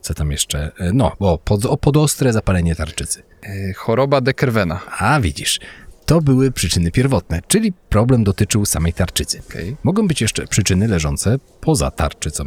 Co 0.00 0.14
tam 0.14 0.32
jeszcze? 0.32 0.72
E, 0.78 0.92
No, 0.92 1.12
o, 1.18 1.38
pod, 1.38 1.64
o 1.66 1.76
podostre 1.76 2.32
zapalenie 2.32 2.74
tarczycy. 2.76 3.22
E, 3.42 3.72
choroba 3.72 4.20
Dekerwena. 4.20 4.80
A 4.98 5.20
widzisz, 5.20 5.60
to 6.06 6.20
były 6.20 6.50
przyczyny 6.52 6.90
pierwotne, 6.90 7.40
czyli 7.48 7.72
problem 7.88 8.24
dotyczył 8.24 8.64
samej 8.66 8.92
tarczycy. 8.92 9.42
Okej. 9.48 9.76
Mogą 9.82 10.08
być 10.08 10.20
jeszcze 10.20 10.46
przyczyny 10.46 10.88
leżące 10.88 11.36
poza 11.60 11.90
tarczycą. 11.90 12.44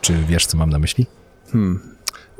Czy 0.00 0.24
wiesz, 0.28 0.46
co 0.46 0.56
mam 0.58 0.70
na 0.70 0.78
myśli? 0.78 1.06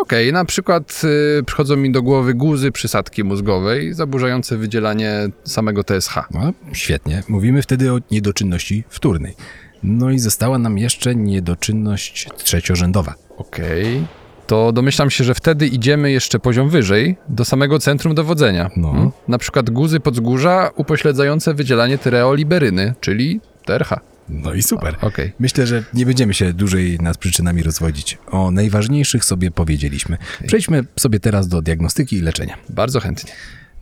Okej, 0.03 0.33
na 0.33 0.45
przykład 0.45 1.03
y, 1.41 1.43
przychodzą 1.45 1.77
mi 1.77 1.93
do 1.93 2.03
głowy 2.03 2.35
guzy 2.35 2.73
przysadki 2.73 3.25
mózgowej 3.25 3.95
zaburzające 3.95 4.57
wydzielanie 4.57 5.29
samego 5.45 5.85
TSH. 5.85 6.15
No, 6.31 6.53
świetnie. 6.73 7.23
Mówimy 7.29 7.63
wtedy 7.63 7.93
o 7.93 7.99
niedoczynności 8.11 8.85
wtórnej. 8.89 9.35
No 9.83 10.11
i 10.11 10.19
została 10.19 10.59
nam 10.59 10.79
jeszcze 10.79 11.15
niedoczynność 11.15 12.29
trzeciorzędowa. 12.37 13.15
Okej. 13.37 14.07
To 14.47 14.73
domyślam 14.73 15.11
się, 15.11 15.25
że 15.25 15.35
wtedy 15.35 15.67
idziemy 15.67 16.11
jeszcze 16.11 16.39
poziom 16.39 16.69
wyżej, 16.69 17.17
do 17.29 17.45
samego 17.45 17.79
centrum 17.79 18.15
dowodzenia. 18.15 18.71
No. 18.77 18.93
Hmm? 18.93 19.11
Na 19.29 19.39
przykład 19.39 19.71
guzy 19.71 20.01
podzgórza 20.01 20.71
upośledzające 20.77 21.55
wydzielanie 21.55 21.99
tyreoliberyny, 21.99 22.95
czyli 23.01 23.41
TRH. 23.65 24.12
No 24.29 24.55
i 24.55 24.63
super. 24.63 24.97
Okej. 25.01 25.33
Myślę, 25.39 25.67
że 25.67 25.85
nie 25.95 26.07
będziemy 26.07 26.35
się 26.35 26.53
dłużej 26.53 26.99
nad 27.01 27.19
przyczynami 27.19 27.63
rozwodzić. 27.63 28.19
O 28.27 28.51
najważniejszych 28.51 29.25
sobie 29.25 29.51
powiedzieliśmy. 29.51 30.19
Przejdźmy 30.47 30.85
sobie 30.99 31.21
teraz 31.21 31.49
do 31.49 31.63
diagnostyki 31.63 32.17
i 32.17 32.21
leczenia. 32.21 32.57
Bardzo 32.69 33.01
chętnie. 33.01 33.33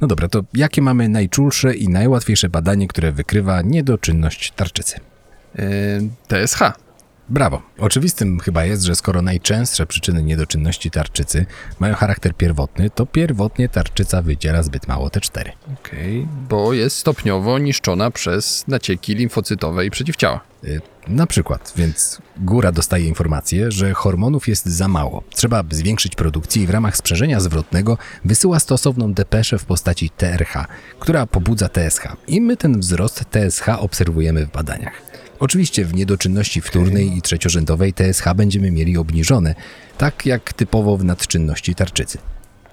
No 0.00 0.06
dobra, 0.08 0.28
to 0.28 0.44
jakie 0.54 0.82
mamy 0.82 1.08
najczulsze 1.08 1.74
i 1.74 1.88
najłatwiejsze 1.88 2.48
badanie, 2.48 2.88
które 2.88 3.12
wykrywa 3.12 3.62
niedoczynność 3.62 4.52
tarczycy? 4.56 5.00
Yy, 5.54 5.64
TSH. 6.28 6.58
Brawo. 7.30 7.62
Oczywistym 7.78 8.40
chyba 8.40 8.64
jest, 8.64 8.82
że 8.82 8.94
skoro 8.94 9.22
najczęstsze 9.22 9.86
przyczyny 9.86 10.22
niedoczynności 10.22 10.90
tarczycy 10.90 11.46
mają 11.80 11.94
charakter 11.94 12.34
pierwotny, 12.34 12.90
to 12.90 13.06
pierwotnie 13.06 13.68
tarczyca 13.68 14.22
wydziela 14.22 14.62
zbyt 14.62 14.88
mało 14.88 15.08
T4. 15.08 15.50
Okej, 15.80 16.28
bo 16.48 16.72
jest 16.72 16.96
stopniowo 16.96 17.58
niszczona 17.58 18.10
przez 18.10 18.64
nacieki 18.68 19.14
limfocytowe 19.14 19.86
i 19.86 19.90
przeciwciała. 19.90 20.40
Y, 20.64 20.80
Na 21.08 21.26
przykład, 21.26 21.72
więc 21.76 22.18
góra 22.36 22.72
dostaje 22.72 23.06
informację, 23.06 23.70
że 23.72 23.94
hormonów 23.94 24.48
jest 24.48 24.66
za 24.66 24.88
mało. 24.88 25.22
Trzeba 25.30 25.64
zwiększyć 25.70 26.14
produkcję 26.14 26.62
i 26.62 26.66
w 26.66 26.70
ramach 26.70 26.96
sprzężenia 26.96 27.40
zwrotnego 27.40 27.98
wysyła 28.24 28.60
stosowną 28.60 29.12
depeszę 29.12 29.58
w 29.58 29.64
postaci 29.64 30.10
TRH, 30.10 30.66
która 30.98 31.26
pobudza 31.26 31.68
TSH. 31.68 32.08
I 32.26 32.40
my 32.40 32.56
ten 32.56 32.80
wzrost 32.80 33.24
TSH 33.30 33.68
obserwujemy 33.78 34.46
w 34.46 34.50
badaniach. 34.52 34.92
Oczywiście 35.40 35.84
w 35.84 35.94
niedoczynności 35.94 36.60
wtórnej 36.60 37.16
i 37.16 37.22
trzeciorzędowej 37.22 37.92
TSH 37.94 38.24
będziemy 38.36 38.70
mieli 38.70 38.96
obniżone, 38.96 39.54
tak 39.98 40.26
jak 40.26 40.52
typowo 40.52 40.96
w 40.96 41.04
nadczynności 41.04 41.74
tarczycy. 41.74 42.18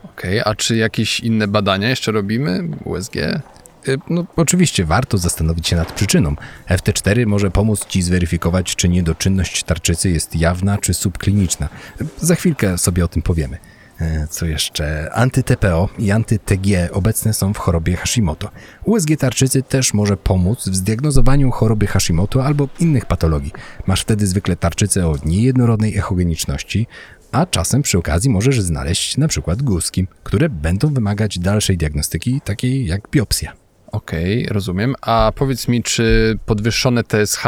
Okej, 0.04 0.42
a 0.46 0.56
czy 0.56 0.76
jakieś 0.76 1.20
inne 1.20 1.48
badania 1.48 1.90
jeszcze 1.90 2.12
robimy? 2.12 2.70
USG? 2.84 3.16
Y, 3.16 3.98
No, 4.10 4.26
oczywiście 4.36 4.86
warto 4.86 5.18
zastanowić 5.18 5.68
się 5.68 5.76
nad 5.76 5.92
przyczyną. 5.92 6.36
FT4 6.70 7.26
może 7.26 7.52
pomóc 7.52 7.86
Ci 7.86 8.02
zweryfikować, 8.02 8.76
czy 8.76 8.90
niedoczynność 8.90 9.64
tarczycy 9.64 10.10
jest 10.10 10.36
jawna 10.36 10.78
czy 10.78 10.94
subkliniczna. 10.94 11.70
Y, 12.02 12.06
Za 12.18 12.36
chwilkę 12.36 12.78
sobie 12.78 13.06
o 13.06 13.08
tym 13.08 13.22
powiemy. 13.22 13.58
E, 14.02 14.28
Co 14.28 14.46
jeszcze? 14.46 15.10
Anty-TPO 15.14 15.90
i 16.00 16.12
anty-TG 16.12 16.90
obecne 16.92 17.34
są 17.34 17.54
w 17.54 17.58
chorobie 17.58 17.96
Hashimoto. 17.96 18.50
USG 18.86 19.10
tarczycy 19.20 19.64
też 19.64 19.94
może 19.94 20.18
pomóc 20.18 20.70
w 20.70 20.76
zdiagnozowaniu 20.76 21.52
choroby 21.52 21.88
Hashimoto 21.88 22.46
albo 22.46 22.70
innych 22.80 23.06
patologii. 23.06 23.52
Masz 23.88 24.02
wtedy 24.02 24.28
zwykle 24.28 24.56
tarczycę 24.56 25.08
o 25.08 25.16
niejednorodnej 25.26 25.98
echogeniczności, 25.98 26.88
a 27.32 27.46
czasem 27.46 27.82
przy 27.82 27.98
okazji 27.98 28.30
możesz 28.30 28.62
znaleźć 28.62 29.18
na 29.18 29.28
przykład 29.28 29.62
guzki, 29.62 30.08
które 30.24 30.50
będą 30.50 30.94
wymagać 30.94 31.40
dalszej 31.40 31.78
diagnostyki, 31.78 32.42
takiej 32.42 32.86
jak 32.86 33.10
biopsja. 33.12 33.54
Okej, 33.92 34.46
rozumiem. 34.46 34.96
A 35.02 35.32
powiedz 35.36 35.68
mi, 35.68 35.84
czy 35.84 36.38
podwyższone 36.46 37.04
TSH 37.04 37.44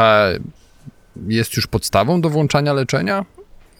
jest 1.26 1.56
już 1.56 1.66
podstawą 1.66 2.20
do 2.20 2.30
włączania 2.30 2.72
leczenia? 2.72 3.24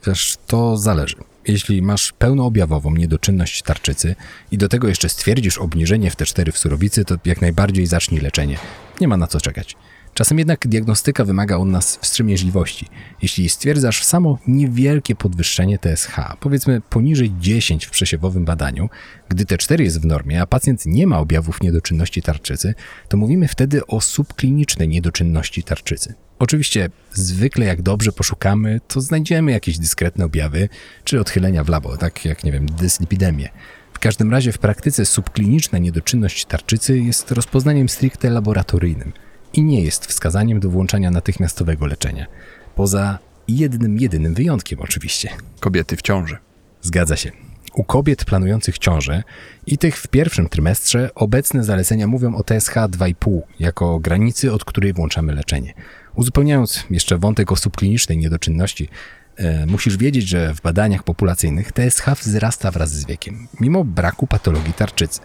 Wiesz, 0.06 0.36
to 0.46 0.76
zależy. 0.76 1.16
Jeśli 1.50 1.82
masz 1.82 2.12
pełnoobjawową 2.12 2.94
niedoczynność 2.94 3.62
tarczycy 3.62 4.14
i 4.50 4.58
do 4.58 4.68
tego 4.68 4.88
jeszcze 4.88 5.08
stwierdzisz 5.08 5.58
obniżenie 5.58 6.10
w 6.10 6.16
T4 6.16 6.52
w 6.52 6.58
surowicy, 6.58 7.04
to 7.04 7.16
jak 7.24 7.40
najbardziej 7.40 7.86
zacznij 7.86 8.20
leczenie. 8.20 8.58
Nie 9.00 9.08
ma 9.08 9.16
na 9.16 9.26
co 9.26 9.40
czekać. 9.40 9.76
Czasem 10.14 10.38
jednak 10.38 10.68
diagnostyka 10.68 11.24
wymaga 11.24 11.56
od 11.56 11.68
nas 11.68 11.96
wstrzemięźliwości. 11.96 12.86
Jeśli 13.22 13.48
stwierdzasz 13.48 14.04
samo 14.04 14.38
niewielkie 14.46 15.14
podwyższenie 15.14 15.78
TSH, 15.78 16.16
powiedzmy 16.40 16.80
poniżej 16.80 17.32
10 17.40 17.86
w 17.86 17.90
przesiewowym 17.90 18.44
badaniu, 18.44 18.88
gdy 19.28 19.44
T4 19.44 19.80
jest 19.80 20.00
w 20.00 20.06
normie, 20.06 20.42
a 20.42 20.46
pacjent 20.46 20.86
nie 20.86 21.06
ma 21.06 21.18
objawów 21.18 21.62
niedoczynności 21.62 22.22
tarczycy, 22.22 22.74
to 23.08 23.16
mówimy 23.16 23.48
wtedy 23.48 23.86
o 23.86 24.00
subklinicznej 24.00 24.88
niedoczynności 24.88 25.62
tarczycy. 25.62 26.14
Oczywiście, 26.40 26.90
zwykle 27.12 27.66
jak 27.66 27.82
dobrze 27.82 28.12
poszukamy, 28.12 28.80
to 28.88 29.00
znajdziemy 29.00 29.52
jakieś 29.52 29.78
dyskretne 29.78 30.24
objawy 30.24 30.68
czy 31.04 31.20
odchylenia 31.20 31.64
w 31.64 31.68
labo, 31.68 31.96
tak 31.96 32.24
jak, 32.24 32.44
nie 32.44 32.52
wiem, 32.52 32.66
dyslipidemię. 32.66 33.48
W 33.92 33.98
każdym 33.98 34.30
razie 34.30 34.52
w 34.52 34.58
praktyce 34.58 35.06
subkliniczna 35.06 35.78
niedoczynność 35.78 36.44
tarczycy 36.44 36.98
jest 36.98 37.30
rozpoznaniem 37.30 37.88
stricte 37.88 38.30
laboratoryjnym 38.30 39.12
i 39.52 39.62
nie 39.62 39.82
jest 39.82 40.06
wskazaniem 40.06 40.60
do 40.60 40.70
włączania 40.70 41.10
natychmiastowego 41.10 41.86
leczenia. 41.86 42.26
Poza 42.74 43.18
jednym, 43.48 43.98
jedynym 43.98 44.34
wyjątkiem 44.34 44.80
oczywiście. 44.80 45.30
Kobiety 45.60 45.96
w 45.96 46.02
ciąży. 46.02 46.36
Zgadza 46.82 47.16
się. 47.16 47.32
U 47.74 47.84
kobiet 47.84 48.24
planujących 48.24 48.78
ciążę 48.78 49.22
i 49.66 49.78
tych 49.78 49.96
w 49.96 50.08
pierwszym 50.08 50.48
trymestrze 50.48 51.10
obecne 51.14 51.64
zalecenia 51.64 52.06
mówią 52.06 52.34
o 52.34 52.44
TSH 52.44 52.74
2,5 52.74 53.40
jako 53.58 53.98
granicy, 53.98 54.52
od 54.52 54.64
której 54.64 54.92
włączamy 54.92 55.34
leczenie. 55.34 55.74
Uzupełniając 56.14 56.84
jeszcze 56.90 57.18
wątek 57.18 57.52
o 57.52 57.56
subklinicznej 57.56 58.18
niedoczynności, 58.18 58.88
e, 59.36 59.66
musisz 59.66 59.96
wiedzieć, 59.96 60.28
że 60.28 60.54
w 60.54 60.60
badaniach 60.60 61.02
populacyjnych 61.02 61.72
TSH 61.72 62.04
wzrasta 62.20 62.70
wraz 62.70 62.92
z 62.92 63.06
wiekiem, 63.06 63.48
mimo 63.60 63.84
braku 63.84 64.26
patologii 64.26 64.72
tarczycy. 64.72 65.20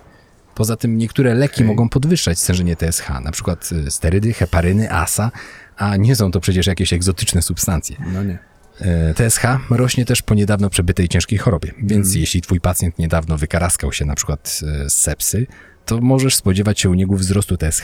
Poza 0.56 0.76
tym 0.76 0.98
niektóre 0.98 1.34
leki 1.34 1.56
Okej. 1.56 1.68
mogą 1.68 1.90
podwyższać 1.90 2.40
stężenie 2.40 2.76
TSH, 2.76 3.10
na 3.24 3.32
przykład 3.32 3.70
e, 3.88 3.92
sterydy, 3.92 4.34
heparyny, 4.34 4.92
ASA, 4.92 5.32
a 5.78 5.98
nie 5.98 6.16
są 6.16 6.32
to 6.32 6.40
przecież 6.40 6.68
jakieś 6.68 6.94
egzotyczne 6.94 7.42
substancje. 7.42 7.96
No 8.14 8.24
nie. 8.24 8.40
E, 8.82 9.14
TSH 9.14 9.44
rośnie 9.70 10.06
też 10.06 10.22
po 10.22 10.36
niedawno 10.36 10.70
przebytej 10.70 11.10
ciężkiej 11.10 11.40
chorobie, 11.40 11.72
więc 11.84 12.16
jeśli 12.16 12.42
twój 12.42 12.62
pacjent 12.62 13.00
niedawno 13.00 13.38
wykaraskał 13.38 13.94
się 13.94 14.06
na 14.06 14.16
przykład 14.16 14.62
z 14.86 14.94
sepsy, 14.94 15.48
to 15.86 16.02
możesz 16.02 16.36
spodziewać 16.36 16.80
się 16.80 16.90
u 16.90 16.94
niego 16.94 17.16
wzrostu 17.16 17.58
TSH. 17.58 17.84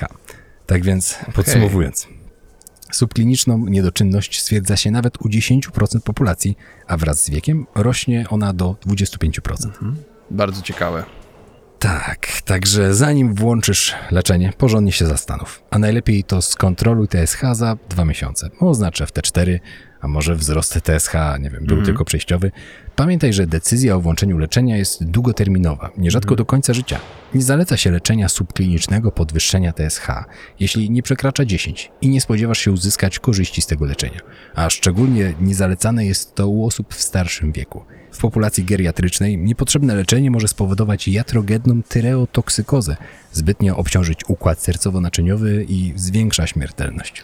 Tak 0.66 0.84
więc, 0.84 1.20
podsumowując, 1.34 2.08
subkliniczną 2.92 3.58
niedoczynność 3.58 4.42
stwierdza 4.42 4.78
się 4.78 4.92
nawet 4.92 5.22
u 5.22 5.30
10% 5.30 6.02
populacji, 6.04 6.58
a 6.88 6.98
wraz 6.98 7.24
z 7.24 7.30
wiekiem 7.30 7.66
rośnie 7.76 8.26
ona 8.30 8.54
do 8.54 8.76
25%. 8.86 9.70
Bardzo 10.32 10.62
ciekawe. 10.62 11.04
Tak, 11.80 12.28
także 12.46 12.94
zanim 12.94 13.34
włączysz 13.34 13.96
leczenie, 14.12 14.54
porządnie 14.58 14.92
się 14.92 15.06
zastanów. 15.06 15.64
A 15.70 15.80
najlepiej 15.80 16.24
to 16.24 16.42
skontroluj 16.42 17.08
TSH 17.08 17.42
za 17.54 17.78
dwa 17.90 18.06
miesiące. 18.06 18.50
Oznacz 18.60 19.02
FT4, 19.02 19.60
a 20.02 20.08
może 20.08 20.36
wzrost 20.36 20.82
TSH, 20.82 21.14
nie 21.40 21.50
wiem, 21.50 21.66
był 21.66 21.82
tylko 21.82 22.06
przejściowy. 22.06 22.52
Pamiętaj, 23.02 23.34
że 23.34 23.48
decyzja 23.48 23.96
o 23.96 24.02
włączeniu 24.02 24.38
leczenia 24.38 24.78
jest 24.78 25.04
długoterminowa, 25.04 25.90
nierzadko 25.98 26.36
do 26.36 26.46
końca 26.46 26.74
życia. 26.74 27.00
Nie 27.36 27.42
zaleca 27.42 27.78
się 27.78 27.92
leczenia 27.92 28.30
subklinicznego 28.30 29.12
podwyższenia 29.12 29.74
TSH, 29.74 30.08
jeśli 30.60 30.92
nie 30.92 31.04
przekracza 31.04 31.46
10 31.46 31.92
i 32.02 32.10
nie 32.10 32.22
spodziewasz 32.22 32.60
się 32.60 32.72
uzyskać 32.72 33.20
korzyści 33.20 33.62
z 33.62 33.68
tego 33.68 33.86
leczenia. 33.86 34.20
A 34.56 34.70
szczególnie 34.70 35.34
niezalecane 35.42 36.06
jest 36.06 36.36
to 36.36 36.48
u 36.48 36.66
osób 36.66 36.94
w 36.94 37.02
starszym 37.02 37.52
wieku. 37.52 37.84
W 38.12 38.18
populacji 38.18 38.64
geriatrycznej 38.64 39.38
niepotrzebne 39.38 39.96
leczenie 39.96 40.32
może 40.32 40.48
spowodować 40.48 41.08
jatrogenną 41.08 41.84
tyreotoksykozę, 41.84 42.98
zbytnio 43.32 43.78
obciążyć 43.78 44.20
układ 44.28 44.60
sercowo-naczyniowy 44.60 45.66
i 45.70 45.94
zwiększa 45.96 46.48
śmiertelność. 46.48 47.24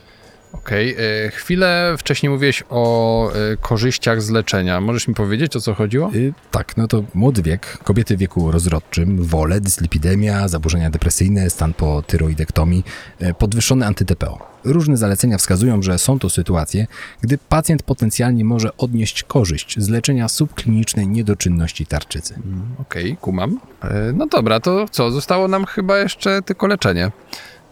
Okej, 0.58 0.96
e, 1.26 1.30
chwilę 1.32 1.96
wcześniej 1.98 2.30
mówiłeś 2.30 2.64
o 2.70 3.32
e, 3.32 3.58
korzyściach 3.58 4.22
z 4.22 4.30
leczenia. 4.30 4.82
Możesz 4.82 5.08
mi 5.08 5.14
powiedzieć, 5.14 5.56
o 5.56 5.62
co 5.62 5.74
chodziło? 5.74 6.12
Y, 6.16 6.34
tak, 6.52 6.78
no 6.78 6.88
to 6.88 7.04
młody 7.14 7.42
wiek, 7.42 7.78
kobiety 7.84 8.16
w 8.18 8.20
wieku 8.20 8.52
rozrodczym, 8.52 9.24
wole, 9.24 9.62
dyslipidemia, 9.62 10.48
zaburzenia 10.48 10.90
depresyjne, 10.90 11.50
stan 11.50 11.74
po 11.74 12.02
tyroidektomii, 12.08 12.84
y, 13.22 13.34
podwyższony 13.34 13.86
anty-TPO. 13.86 14.38
Różne 14.64 14.98
zalecenia 14.98 15.38
wskazują, 15.38 15.82
że 15.82 16.00
są 16.00 16.20
to 16.20 16.30
sytuacje, 16.30 16.88
gdy 17.22 17.38
pacjent 17.38 17.84
potencjalnie 17.84 18.46
może 18.46 18.78
odnieść 18.78 19.24
korzyść 19.24 19.80
z 19.80 19.90
leczenia 19.90 20.28
subklinicznej 20.28 21.08
niedoczynności 21.08 21.86
tarczycy. 21.86 22.36
Okej, 22.82 23.18
kumam. 23.22 23.60
E, 23.84 24.14
No 24.16 24.26
dobra, 24.28 24.60
to 24.60 24.86
co? 24.92 25.12
Zostało 25.12 25.48
nam 25.48 25.66
chyba 25.66 25.98
jeszcze 25.98 26.42
tylko 26.42 26.68
leczenie. 26.68 27.12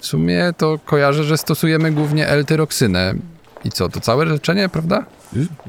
W 0.06 0.08
sumie 0.08 0.54
to 0.58 0.80
kojarzę, 0.86 1.24
że 1.24 1.38
stosujemy 1.38 1.92
głównie 1.92 2.28
L-tyroksynę. 2.28 3.16
I 3.64 3.70
co, 3.72 3.90
to 3.90 4.00
całe 4.00 4.26
leczenie, 4.26 4.70
prawda? 4.70 5.06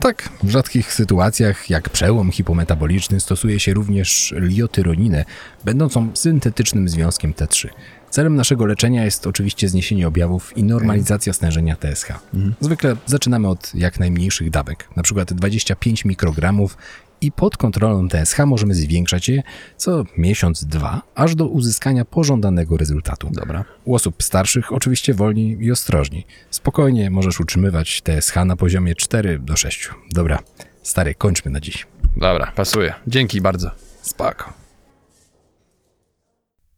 Tak, 0.01 0.29
w 0.42 0.51
rzadkich 0.51 0.92
sytuacjach, 0.92 1.70
jak 1.70 1.90
przełom 1.90 2.33
hipometaboliczny, 2.33 3.20
stosuje 3.20 3.61
się 3.61 3.75
również 3.75 4.35
liotyroninę, 4.37 5.25
będącą 5.64 6.11
syntetycznym 6.14 6.88
związkiem 6.88 7.33
T3. 7.33 7.68
Celem 8.11 8.37
naszego 8.37 8.66
leczenia 8.66 9.05
jest 9.05 9.27
oczywiście 9.27 9.68
zniesienie 9.68 10.09
objawów 10.09 10.57
i 10.57 10.62
normalizacja 10.62 11.33
stężenia 11.33 11.77
TSH. 11.77 12.12
Zwykle 12.61 12.96
zaczynamy 13.07 13.49
od 13.49 13.75
jak 13.75 14.01
najmniejszych 14.01 14.51
dawek, 14.51 14.88
na 14.96 15.03
przykład 15.03 15.33
25 15.33 16.05
mikrogramów 16.05 16.77
i 17.20 17.33
pod 17.33 17.57
kontrolą 17.57 18.09
TSH 18.09 18.38
możemy 18.46 18.74
zwiększać 18.74 19.29
je 19.29 19.42
co 19.76 20.05
miesiąc, 20.18 20.64
dwa, 20.64 21.02
aż 21.14 21.35
do 21.35 21.46
uzyskania 21.46 22.05
pożądanego 22.05 22.76
rezultatu. 22.76 23.31
Dobra. 23.33 23.64
U 23.85 23.94
osób 23.94 24.22
starszych 24.22 24.72
oczywiście 24.72 25.14
wolniej 25.14 25.64
i 25.64 25.72
ostrożniej. 25.72 26.26
Spokojnie 26.50 27.11
możesz 27.11 27.40
utrzymywać 27.40 28.02
TSH 28.02 28.35
na 28.46 28.57
poziomie 28.57 28.94
4 28.94 29.38
do 29.38 29.57
6. 29.57 29.90
Dobra, 30.12 30.38
stary, 30.83 31.14
kończmy 31.14 31.50
na 31.50 31.61
dziś. 31.61 31.87
Dobra, 32.16 32.52
pasuje. 32.57 32.94
Dzięki 33.07 33.40
bardzo. 33.40 33.70
Spoko. 34.02 34.52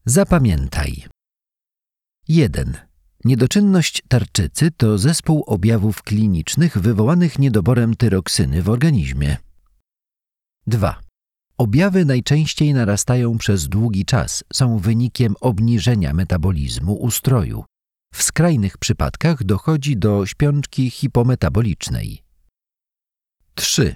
Zapamiętaj. 0.04 1.04
1. 2.28 2.76
Niedoczynność 3.24 4.02
tarczycy 4.08 4.70
to 4.70 4.98
zespół 4.98 5.44
objawów 5.46 6.02
klinicznych 6.02 6.78
wywołanych 6.78 7.38
niedoborem 7.38 7.96
tyroksyny 7.96 8.62
w 8.62 8.68
organizmie. 8.68 9.36
2. 10.68 11.00
Objawy 11.58 12.04
najczęściej 12.04 12.74
narastają 12.74 13.38
przez 13.38 13.68
długi 13.68 14.04
czas, 14.04 14.44
są 14.52 14.78
wynikiem 14.78 15.34
obniżenia 15.40 16.14
metabolizmu 16.14 16.94
ustroju. 16.94 17.64
W 18.14 18.22
skrajnych 18.22 18.78
przypadkach 18.78 19.44
dochodzi 19.44 19.96
do 19.96 20.26
śpiączki 20.26 20.90
hipometabolicznej. 20.90 22.22
3. 23.54 23.94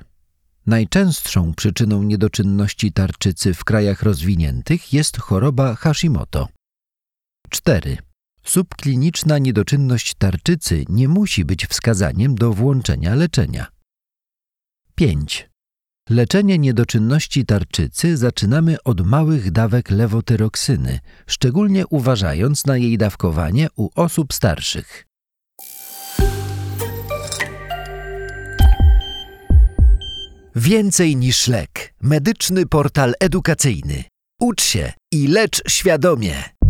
Najczęstszą 0.66 1.54
przyczyną 1.54 2.02
niedoczynności 2.02 2.92
tarczycy 2.92 3.54
w 3.54 3.64
krajach 3.64 4.02
rozwiniętych 4.02 4.92
jest 4.92 5.16
choroba 5.16 5.74
Hashimoto. 5.74 6.48
4. 7.50 7.96
Subkliniczna 8.44 9.38
niedoczynność 9.38 10.14
tarczycy 10.14 10.85
nie 10.88 11.08
musi 11.08 11.44
być 11.44 11.66
wskazaniem 11.66 12.35
do 12.35 12.52
włączenia 12.52 13.14
leczenia. 13.14 13.66
5. 14.94 15.52
Leczenie 16.12 16.59
niedoczynności 16.59 17.46
tarczycy 17.46 18.16
zaczynamy 18.16 18.77
od 18.85 19.07
małych 19.07 19.51
dawek 19.51 19.90
lewotyroksyny, 19.90 20.98
szczególnie 21.27 21.87
uważając 21.87 22.66
na 22.66 22.77
jej 22.77 22.98
dawkowanie 22.98 23.68
u 23.77 23.88
osób 23.94 24.33
starszych. 24.33 25.07
Więcej 30.57 31.16
niż 31.16 31.48
lek. 31.48 31.94
Medyczny 32.03 32.66
portal 32.66 33.14
edukacyjny. 33.20 34.05
Ucz 34.40 34.62
się 34.62 34.92
i 35.12 35.29
lecz 35.29 35.62
świadomie. 35.68 36.62